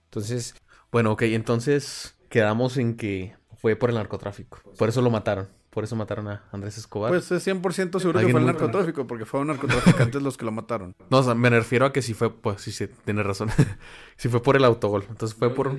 Entonces, 0.06 0.56
Bueno, 0.91 1.12
ok, 1.12 1.22
entonces 1.24 2.15
quedamos 2.30 2.78
en 2.78 2.95
que 2.98 3.36
fue 3.58 3.76
por 3.76 3.89
el 3.91 3.95
narcotráfico. 3.98 4.60
Por 4.78 4.89
eso 4.89 5.02
lo 5.04 5.12
mataron. 5.12 5.50
Por 5.70 5.84
eso 5.84 5.96
mataron 5.96 6.28
a 6.28 6.44
Andrés 6.52 6.78
Escobar. 6.78 7.12
Pues 7.12 7.32
es 7.32 7.48
100% 7.48 8.00
seguro 8.00 8.14
que 8.14 8.26
Alguien 8.26 8.32
fue 8.32 8.40
el 8.40 8.48
narcotráfico, 8.48 9.06
porque 9.06 9.26
fueron 9.26 9.48
narcotraficantes 9.48 10.22
los 10.22 10.38
que 10.38 10.46
lo 10.46 10.52
mataron. 10.52 10.96
no, 11.10 11.18
o 11.20 11.24
sea, 11.24 11.36
me 11.36 11.50
refiero 11.50 11.86
a 11.86 11.94
que 11.94 12.02
si 12.02 12.14
fue, 12.14 12.34
pues 12.34 12.62
sí, 12.62 12.72
sí, 12.72 12.88
tienes 13.06 13.26
razón. 13.26 13.50
si 14.18 14.30
fue 14.30 14.42
por 14.42 14.56
el 14.56 14.66
autogol. 14.66 15.06
Entonces 15.10 15.38
fue 15.38 15.54
por... 15.54 15.78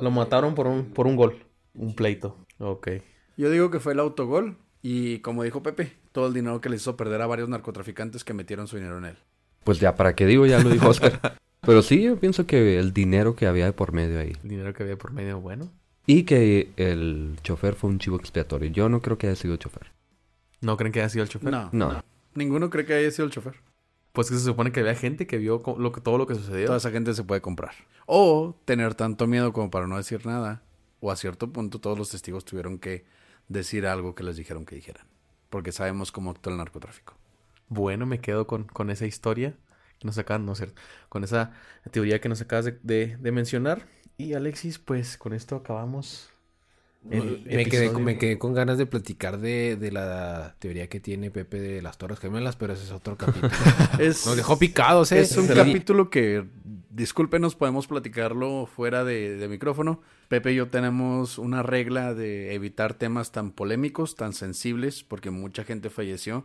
Lo 0.00 0.10
mataron 0.10 0.54
por 0.54 0.66
un, 0.66 0.86
por 0.86 1.06
un 1.06 1.16
gol. 1.16 1.44
Un 1.74 1.94
pleito. 1.94 2.36
Ok. 2.58 2.88
Yo 3.36 3.50
digo 3.50 3.70
que 3.70 3.80
fue 3.80 3.92
el 3.92 4.00
autogol 4.00 4.56
y 4.82 5.18
como 5.20 5.42
dijo 5.42 5.62
Pepe, 5.62 5.92
todo 6.12 6.28
el 6.28 6.34
dinero 6.34 6.60
que 6.60 6.68
le 6.68 6.76
hizo 6.76 6.96
perder 6.96 7.22
a 7.22 7.26
varios 7.26 7.48
narcotraficantes 7.48 8.22
que 8.22 8.34
metieron 8.34 8.68
su 8.68 8.76
dinero 8.76 8.98
en 8.98 9.06
él. 9.06 9.16
Pues 9.64 9.80
ya, 9.80 9.96
¿para 9.96 10.14
qué 10.14 10.26
digo? 10.26 10.46
Ya 10.46 10.60
lo 10.60 10.70
dijo 10.70 10.88
Oscar. 10.88 11.38
Pero 11.62 11.82
sí, 11.82 12.02
yo 12.02 12.18
pienso 12.18 12.46
que 12.46 12.78
el 12.78 12.92
dinero 12.92 13.34
que 13.34 13.46
había 13.46 13.64
de 13.64 13.72
por 13.72 13.92
medio 13.92 14.20
ahí. 14.20 14.32
El 14.42 14.50
dinero 14.50 14.74
que 14.74 14.82
había 14.82 14.96
por 14.96 15.12
medio, 15.12 15.40
bueno. 15.40 15.72
Y 16.06 16.24
que 16.24 16.72
el 16.76 17.38
chofer 17.42 17.74
fue 17.74 17.90
un 17.90 17.98
chivo 17.98 18.16
expiatorio. 18.16 18.70
Yo 18.70 18.88
no 18.88 19.00
creo 19.00 19.16
que 19.18 19.26
haya 19.28 19.36
sido 19.36 19.56
chofer. 19.56 19.92
¿No 20.60 20.76
creen 20.76 20.92
que 20.92 21.00
haya 21.00 21.08
sido 21.08 21.24
el 21.24 21.30
chofer? 21.30 21.50
No, 21.50 21.70
No. 21.72 22.02
ninguno 22.34 22.70
cree 22.70 22.84
que 22.84 22.94
haya 22.94 23.10
sido 23.10 23.26
el 23.26 23.30
chofer. 23.32 23.54
Pues 24.12 24.28
que 24.30 24.36
se 24.36 24.44
supone 24.44 24.70
que 24.70 24.80
había 24.80 24.94
gente 24.94 25.26
que 25.26 25.38
vio 25.38 25.62
lo 25.78 25.92
que, 25.92 26.00
todo 26.00 26.18
lo 26.18 26.26
que 26.26 26.34
sucedió. 26.34 26.66
Toda 26.66 26.78
esa 26.78 26.90
gente 26.90 27.14
se 27.14 27.24
puede 27.24 27.40
comprar. 27.40 27.72
O 28.06 28.54
tener 28.64 28.94
tanto 28.94 29.26
miedo 29.26 29.52
como 29.52 29.70
para 29.70 29.86
no 29.86 29.96
decir 29.96 30.24
nada. 30.26 30.62
O 31.00 31.10
a 31.10 31.16
cierto 31.16 31.52
punto 31.52 31.80
todos 31.80 31.98
los 31.98 32.10
testigos 32.10 32.44
tuvieron 32.44 32.78
que 32.78 33.04
decir 33.48 33.86
algo 33.86 34.14
que 34.14 34.22
les 34.22 34.36
dijeron 34.36 34.64
que 34.66 34.76
dijeran. 34.76 35.06
Porque 35.50 35.72
sabemos 35.72 36.12
cómo 36.12 36.30
actúa 36.30 36.52
el 36.52 36.58
narcotráfico. 36.58 37.14
Bueno, 37.68 38.06
me 38.06 38.20
quedo 38.20 38.46
con, 38.46 38.64
con 38.64 38.90
esa 38.90 39.06
historia 39.06 39.54
que 39.98 40.06
nos 40.06 40.16
acaban, 40.18 40.46
no 40.46 40.54
cierto, 40.54 40.80
con 41.08 41.24
esa 41.24 41.52
teoría 41.90 42.20
que 42.20 42.28
nos 42.28 42.40
acabas 42.40 42.66
de, 42.66 42.78
de- 42.82 43.16
de 43.16 43.32
mencionar. 43.32 43.86
Y 44.16 44.34
Alexis, 44.34 44.78
pues 44.78 45.16
con 45.16 45.32
esto 45.32 45.56
acabamos. 45.56 46.30
el 47.10 47.42
me 47.44 47.66
quedé, 47.66 47.90
me 47.90 48.16
quedé 48.16 48.38
con 48.38 48.54
ganas 48.54 48.78
de 48.78 48.86
platicar 48.86 49.38
de, 49.38 49.76
de 49.76 49.90
la 49.90 50.54
teoría 50.58 50.88
que 50.88 51.00
tiene 51.00 51.30
Pepe 51.30 51.60
de 51.60 51.82
las 51.82 51.98
Torres 51.98 52.20
Gemelas, 52.20 52.56
pero 52.56 52.72
ese 52.72 52.84
es 52.84 52.92
otro 52.92 53.16
capítulo. 53.16 53.50
Es, 53.98 54.24
Nos 54.26 54.36
dejó 54.36 54.58
picados, 54.58 55.12
¿eh? 55.12 55.20
es 55.20 55.36
un 55.36 55.48
capítulo 55.48 56.10
que, 56.10 56.44
discúlpenos, 56.90 57.56
podemos 57.56 57.86
platicarlo 57.86 58.66
fuera 58.66 59.04
de, 59.04 59.36
de 59.36 59.48
micrófono. 59.48 60.00
Pepe 60.28 60.52
y 60.52 60.56
yo 60.56 60.68
tenemos 60.68 61.38
una 61.38 61.62
regla 61.62 62.14
de 62.14 62.54
evitar 62.54 62.94
temas 62.94 63.32
tan 63.32 63.50
polémicos, 63.50 64.14
tan 64.14 64.32
sensibles, 64.32 65.02
porque 65.02 65.30
mucha 65.30 65.64
gente 65.64 65.90
falleció. 65.90 66.44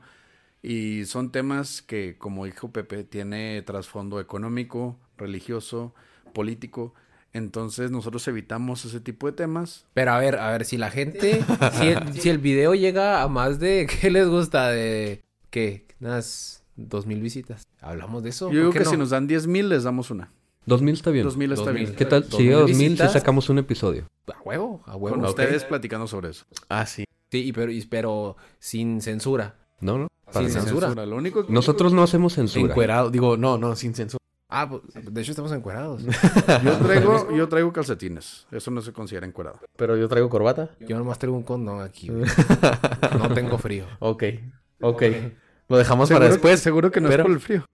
Y 0.62 1.05
son 1.05 1.32
temas 1.32 1.82
que, 1.82 2.17
como 2.17 2.45
dijo 2.45 2.71
Pepe, 2.71 3.03
tiene 3.03 3.62
trasfondo 3.62 4.19
económico, 4.19 4.99
religioso, 5.17 5.93
político. 6.34 6.93
Entonces 7.33 7.91
nosotros 7.91 8.27
evitamos 8.27 8.85
ese 8.85 8.99
tipo 8.99 9.27
de 9.27 9.33
temas. 9.33 9.85
Pero 9.93 10.11
a 10.11 10.19
ver, 10.19 10.35
a 10.37 10.51
ver, 10.51 10.65
si 10.65 10.77
la 10.77 10.89
gente, 10.91 11.43
si 11.73 11.87
el, 11.89 12.13
si 12.13 12.29
el 12.29 12.39
video 12.39 12.73
llega 12.75 13.21
a 13.21 13.27
más 13.27 13.59
de, 13.59 13.87
¿qué 14.01 14.09
les 14.09 14.27
gusta? 14.27 14.69
De, 14.69 15.21
¿qué? 15.49 15.85
Unas 15.99 16.63
dos 16.75 17.05
mil 17.05 17.21
visitas. 17.21 17.63
¿Hablamos 17.81 18.23
de 18.23 18.29
eso? 18.29 18.47
Yo 18.51 18.59
digo 18.59 18.65
¿Por 18.69 18.73
qué 18.73 18.79
que 18.79 18.85
no? 18.85 18.91
si 18.91 18.97
nos 18.97 19.09
dan 19.11 19.27
10 19.27 19.47
mil, 19.47 19.69
les 19.69 19.83
damos 19.83 20.09
una. 20.11 20.31
2000 20.65 20.93
está 20.93 21.11
bien. 21.11 21.23
2000 21.25 21.51
está 21.53 21.65
2000. 21.65 21.83
bien. 21.85 21.95
¿Qué 21.95 22.05
tal? 22.05 22.21
Dos 22.29 22.37
Si 22.37 22.43
llega 22.43 22.57
a 22.57 22.65
mil 22.65 22.73
2000, 22.73 22.97
si 22.97 23.07
sacamos 23.13 23.49
un 23.49 23.57
episodio. 23.59 24.05
A 24.27 24.41
huevo, 24.43 24.81
a 24.85 24.95
huevo. 24.95 25.15
Con 25.17 25.25
ustedes 25.25 25.63
platicando 25.65 26.07
sobre 26.07 26.29
eso. 26.29 26.45
Ah, 26.67 26.85
sí. 26.85 27.05
Sí, 27.31 27.39
y 27.45 27.53
pero, 27.53 27.71
y- 27.71 27.85
pero 27.85 28.37
sin 28.59 29.01
censura. 29.01 29.55
No, 29.81 29.97
no. 29.97 30.07
Sin 30.31 30.43
nada. 30.47 30.61
censura. 30.61 31.05
Lo 31.05 31.15
único 31.15 31.45
que- 31.45 31.51
Nosotros 31.53 31.93
no 31.93 32.03
hacemos 32.03 32.33
censura. 32.33 32.67
Encuerado. 32.71 33.09
Digo, 33.09 33.37
no, 33.37 33.57
no, 33.57 33.75
sin 33.75 33.95
censura. 33.95 34.19
Ah, 34.51 34.67
pues, 34.67 34.81
de 35.13 35.21
hecho 35.21 35.31
estamos 35.31 35.51
encuerados. 35.51 36.03
Yo 36.63 36.77
traigo, 36.79 37.31
yo 37.35 37.47
traigo 37.47 37.71
calcetines. 37.71 38.47
Eso 38.51 38.71
no 38.71 38.81
se 38.81 38.91
considera 38.91 39.27
encuerado. 39.27 39.59
Pero 39.75 39.95
yo 39.95 40.07
traigo 40.07 40.27
corbata. 40.27 40.71
Yo 40.79 40.97
nomás 40.97 41.19
traigo 41.19 41.38
un 41.38 41.43
condón 41.43 41.81
aquí. 41.81 42.09
güey. 42.09 42.25
No 43.19 43.31
tengo 43.33 43.57
frío. 43.59 43.85
Ok. 43.99 44.23
Ok. 44.81 45.03
Lo 45.67 45.77
dejamos 45.77 46.09
para 46.09 46.29
después. 46.29 46.59
Seguro 46.62 46.89
que 46.91 46.99
no 46.99 47.09
pero- 47.09 47.23
es 47.23 47.27
por 47.27 47.31
el 47.35 47.39
frío. 47.39 47.65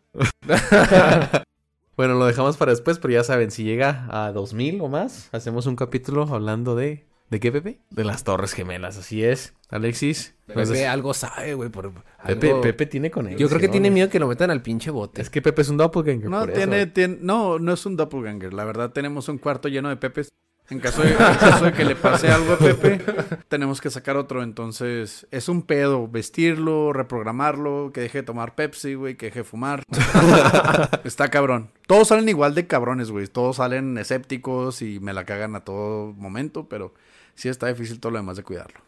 Bueno, 1.97 2.15
lo 2.15 2.25
dejamos 2.25 2.57
para 2.57 2.71
después, 2.71 2.99
pero 2.99 3.13
ya 3.13 3.23
saben, 3.23 3.51
si 3.51 3.63
llega 3.63 4.05
a 4.09 4.33
2000 4.33 4.81
o 4.81 4.89
más, 4.89 5.29
hacemos 5.31 5.65
un 5.65 5.77
capítulo 5.77 6.23
hablando 6.23 6.75
de. 6.75 7.07
¿De 7.29 7.39
qué, 7.39 7.51
Pepe? 7.51 7.79
De 7.89 8.03
las 8.03 8.23
Torres 8.23 8.53
Gemelas, 8.53 8.97
así 8.97 9.23
es. 9.23 9.53
Alexis. 9.69 10.35
Pepe 10.45 10.88
algo 10.88 11.13
sabe, 11.15 11.55
güey. 11.55 11.69
por- 11.69 11.91
Pepe, 12.25 12.49
algo- 12.51 12.61
Pepe 12.61 12.85
tiene 12.85 13.09
con 13.09 13.27
él. 13.27 13.35
Yo 13.38 13.47
creo 13.49 13.59
que 13.59 13.67
tiene 13.67 13.89
miedo 13.89 14.09
que 14.09 14.19
lo 14.19 14.27
metan 14.27 14.51
al 14.51 14.61
pinche 14.61 14.91
bote. 14.91 15.21
Es 15.21 15.29
que 15.31 15.41
Pepe 15.41 15.63
es 15.63 15.69
un 15.69 15.77
doppelganger. 15.77 16.29
No, 16.29 16.41
por 16.41 16.49
eso. 16.51 16.57
tiene, 16.57 16.85
tiene- 16.85 17.17
no, 17.21 17.57
no 17.57 17.73
es 17.73 17.85
un 17.85 17.95
doppelganger. 17.97 18.53
La 18.53 18.63
verdad, 18.63 18.91
tenemos 18.91 19.27
un 19.27 19.39
cuarto 19.39 19.67
lleno 19.69 19.89
de 19.89 19.97
Pepes. 19.97 20.31
En 20.67 20.79
caso 20.79 21.03
de, 21.03 21.11
en 21.11 21.15
caso 21.17 21.65
de 21.65 21.73
que 21.73 21.85
le 21.85 21.95
pase 21.95 22.27
algo 22.29 22.53
a 22.53 22.57
Pepe, 22.57 22.99
tenemos 23.49 23.81
que 23.81 23.91
sacar 23.91 24.17
otro. 24.17 24.41
Entonces, 24.41 25.27
es 25.29 25.47
un 25.49 25.61
pedo 25.61 26.07
vestirlo, 26.07 26.91
reprogramarlo, 26.91 27.91
que 27.93 28.01
deje 28.01 28.19
de 28.19 28.23
tomar 28.23 28.55
Pepsi, 28.55 28.95
güey, 28.95 29.15
que 29.15 29.27
deje 29.27 29.39
de 29.39 29.43
fumar. 29.45 29.83
Está 31.03 31.29
cabrón. 31.29 31.69
Todos 31.88 32.07
salen 32.07 32.29
igual 32.29 32.55
de 32.55 32.65
cabrones, 32.67 33.11
güey. 33.11 33.27
Todos 33.27 33.57
salen 33.57 33.97
escépticos 33.97 34.81
y 34.81 34.99
me 34.99 35.13
la 35.13 35.25
cagan 35.25 35.55
a 35.55 35.59
todo 35.61 36.13
momento, 36.13 36.67
pero 36.67 36.93
sí 37.35 37.49
está 37.49 37.67
difícil 37.67 37.99
todo 37.99 38.11
lo 38.11 38.17
demás 38.19 38.37
de 38.37 38.43
cuidarlo. 38.43 38.79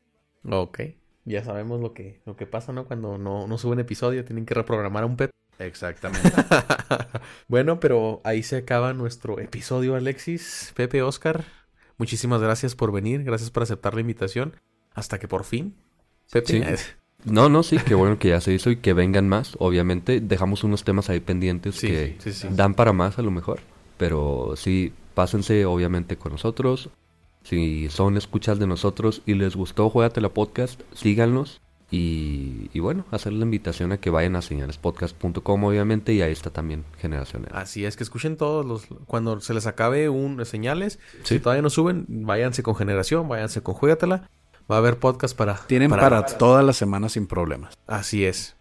Ok. 0.50 0.80
Ya 1.26 1.44
sabemos 1.44 1.82
lo 1.82 1.94
que, 1.94 2.22
lo 2.26 2.36
que 2.36 2.46
pasa, 2.46 2.72
¿no? 2.72 2.86
Cuando 2.86 3.18
no, 3.18 3.48
no 3.48 3.58
suben 3.58 3.80
episodio, 3.80 4.24
tienen 4.24 4.46
que 4.46 4.54
reprogramar 4.54 5.04
a 5.04 5.06
un 5.06 5.18
Pepe. 5.18 5.32
Exactamente. 5.60 6.32
bueno, 7.48 7.80
pero 7.80 8.22
ahí 8.24 8.44
se 8.44 8.58
acaba 8.58 8.94
nuestro 8.94 9.40
episodio, 9.40 9.96
Alexis. 9.96 10.72
Pepe, 10.76 11.02
Oscar, 11.02 11.44
muchísimas 11.98 12.42
gracias 12.42 12.76
por 12.76 12.92
venir. 12.92 13.24
Gracias 13.24 13.52
por 13.52 13.64
aceptar 13.64 13.94
la 13.94 14.02
invitación. 14.02 14.56
Hasta 14.94 15.20
que 15.20 15.28
por 15.28 15.44
fin. 15.44 15.76
Pepe. 16.32 16.78
Sí. 16.78 16.84
No, 17.26 17.50
no, 17.50 17.64
sí, 17.64 17.78
qué 17.80 17.96
bueno 17.96 18.20
que 18.20 18.30
ya 18.30 18.40
se 18.40 18.54
hizo 18.54 18.70
y 18.70 18.78
que 18.78 18.94
vengan 18.94 19.28
más. 19.28 19.56
Obviamente, 19.58 20.22
dejamos 20.22 20.64
unos 20.64 20.84
temas 20.84 21.10
ahí 21.10 21.20
pendientes 21.20 21.76
Sí, 21.76 21.88
que 21.88 22.16
sí, 22.20 22.32
sí. 22.32 22.48
dan 22.52 22.76
para 22.76 22.94
más 22.94 23.18
a 23.18 23.24
lo 23.24 23.32
mejor. 23.32 23.60
Pero 23.98 24.54
sí, 24.56 24.94
pásense 25.16 25.66
obviamente 25.66 26.16
con 26.18 26.34
nosotros. 26.34 26.90
Si 27.48 27.88
son 27.90 28.18
escuchas 28.18 28.60
de 28.60 28.68
nosotros 28.68 29.22
y 29.26 29.36
les 29.36 29.56
gustó 29.56 29.90
la 29.96 30.30
Podcast, 30.30 30.82
síganos. 30.94 31.62
Y, 31.90 32.70
y 32.74 32.82
bueno, 32.82 33.06
hacer 33.10 33.32
la 33.32 33.46
invitación 33.46 33.94
a 33.94 34.02
que 34.02 34.10
vayan 34.10 34.36
a 34.36 34.42
señalespodcast.com 34.42 35.64
obviamente 35.64 36.12
y 36.12 36.22
ahí 36.22 36.34
está 36.34 36.50
también 36.50 36.84
Generación 37.00 37.44
N. 37.44 37.58
Así 37.58 37.86
es, 37.86 37.96
que 37.96 38.04
escuchen 38.04 38.36
todos 38.36 38.66
los... 38.66 38.88
Cuando 39.06 39.40
se 39.40 39.54
les 39.54 39.66
acabe 39.66 40.10
un 40.10 40.46
señales, 40.46 41.00
Sí. 41.24 41.36
si 41.36 41.40
todavía 41.40 41.62
no 41.62 41.70
suben, 41.70 42.06
váyanse 42.10 42.64
con 42.64 42.76
Generación, 42.76 43.30
váyanse 43.30 43.64
con 43.64 43.76
Juégatela. 43.76 44.30
Va 44.70 44.76
a 44.76 44.80
haber 44.80 44.98
podcast 44.98 45.34
para... 45.34 45.56
Tienen 45.56 45.90
para, 45.90 46.26
todas 46.26 46.66
las 46.66 46.76
semanas 46.76 47.14
sin 47.14 47.28
problemas. 47.28 47.76
Así 47.88 48.26
es. 48.26 48.58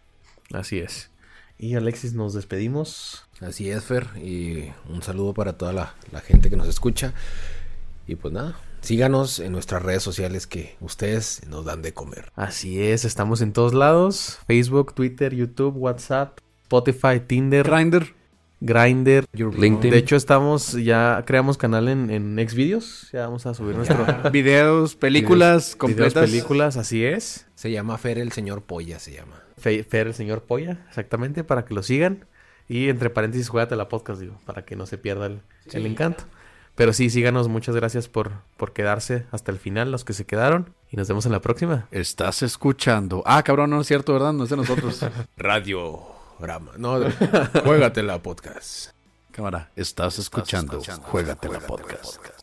Así 0.53 0.79
es. 0.79 1.11
Y 1.57 1.75
Alexis, 1.75 2.13
nos 2.13 2.33
despedimos. 2.33 3.25
Así 3.41 3.69
es, 3.69 3.83
Fer. 3.83 4.07
Y 4.23 4.71
un 4.87 5.01
saludo 5.01 5.33
para 5.33 5.57
toda 5.57 5.73
la, 5.73 5.93
la 6.13 6.21
gente 6.21 6.49
que 6.49 6.55
nos 6.55 6.69
escucha. 6.69 7.13
Y 8.07 8.15
pues 8.15 8.33
nada, 8.33 8.57
síganos 8.81 9.39
en 9.39 9.51
nuestras 9.51 9.81
redes 9.83 10.03
sociales 10.03 10.47
que 10.47 10.75
ustedes 10.79 11.41
nos 11.47 11.65
dan 11.65 11.81
de 11.81 11.93
comer. 11.93 12.31
Así 12.35 12.81
es, 12.81 13.05
estamos 13.05 13.41
en 13.41 13.53
todos 13.53 13.73
lados. 13.73 14.39
Facebook, 14.47 14.93
Twitter, 14.93 15.33
YouTube, 15.35 15.75
WhatsApp, 15.77 16.39
Spotify, 16.63 17.19
Tinder, 17.25 17.67
Grinder. 17.67 18.15
Grindr. 18.59 19.25
LinkedIn. 19.33 19.91
De 19.91 19.97
hecho, 19.99 20.15
estamos, 20.15 20.71
ya 20.73 21.23
creamos 21.27 21.59
canal 21.59 21.87
en, 21.89 22.09
en 22.09 22.37
Xvideos. 22.49 23.09
Ya 23.13 23.21
vamos 23.27 23.45
a 23.45 23.53
subir 23.53 23.75
nuestro 23.75 24.03
Videos, 24.31 24.95
películas 24.95 25.65
videos, 25.65 25.75
completas. 25.75 26.27
películas, 26.27 26.75
así 26.75 27.05
es. 27.05 27.45
Se 27.53 27.69
llama 27.69 27.99
Fer 27.99 28.17
el 28.17 28.31
señor 28.31 28.63
Polla, 28.63 28.97
se 28.99 29.13
llama. 29.13 29.43
Fe- 29.57 29.83
Fer, 29.83 30.07
el 30.07 30.15
señor 30.15 30.41
Polla, 30.43 30.83
exactamente, 30.89 31.43
para 31.43 31.65
que 31.65 31.75
lo 31.75 31.83
sigan. 31.83 32.25
Y 32.67 32.89
entre 32.89 33.11
paréntesis, 33.11 33.47
juégate 33.47 33.75
la 33.75 33.89
podcast, 33.89 34.19
digo, 34.19 34.39
para 34.45 34.65
que 34.65 34.75
no 34.75 34.87
se 34.87 34.97
pierda 34.97 35.27
el, 35.27 35.41
el 35.71 35.85
encanto. 35.85 36.23
Pero 36.77 36.93
sí, 36.93 37.09
síganos, 37.09 37.47
muchas 37.47 37.75
gracias 37.75 38.07
por, 38.07 38.33
por 38.55 38.71
quedarse 38.71 39.25
hasta 39.31 39.51
el 39.51 39.57
final, 39.57 39.89
los 39.89 40.05
que 40.05 40.13
se 40.13 40.27
quedaron. 40.27 40.75
Y 40.91 40.95
nos 40.95 41.07
vemos 41.07 41.25
en 41.25 41.31
la 41.31 41.41
próxima. 41.41 41.87
Estás 41.89 42.43
escuchando. 42.43 43.23
Ah, 43.25 43.41
cabrón, 43.41 43.71
no 43.71 43.81
es 43.81 43.87
cierto, 43.87 44.13
¿verdad? 44.13 44.31
No 44.31 44.43
es 44.43 44.51
de 44.51 44.57
nosotros. 44.57 45.03
Radio 45.37 46.03
Grama. 46.39 46.73
No, 46.77 46.99
juégatela 47.65 48.21
podcast. 48.21 48.91
Cámara, 49.31 49.71
estás 49.75 50.19
escuchando. 50.19 50.79
Juégatela 51.01 51.61
podcast. 51.61 52.36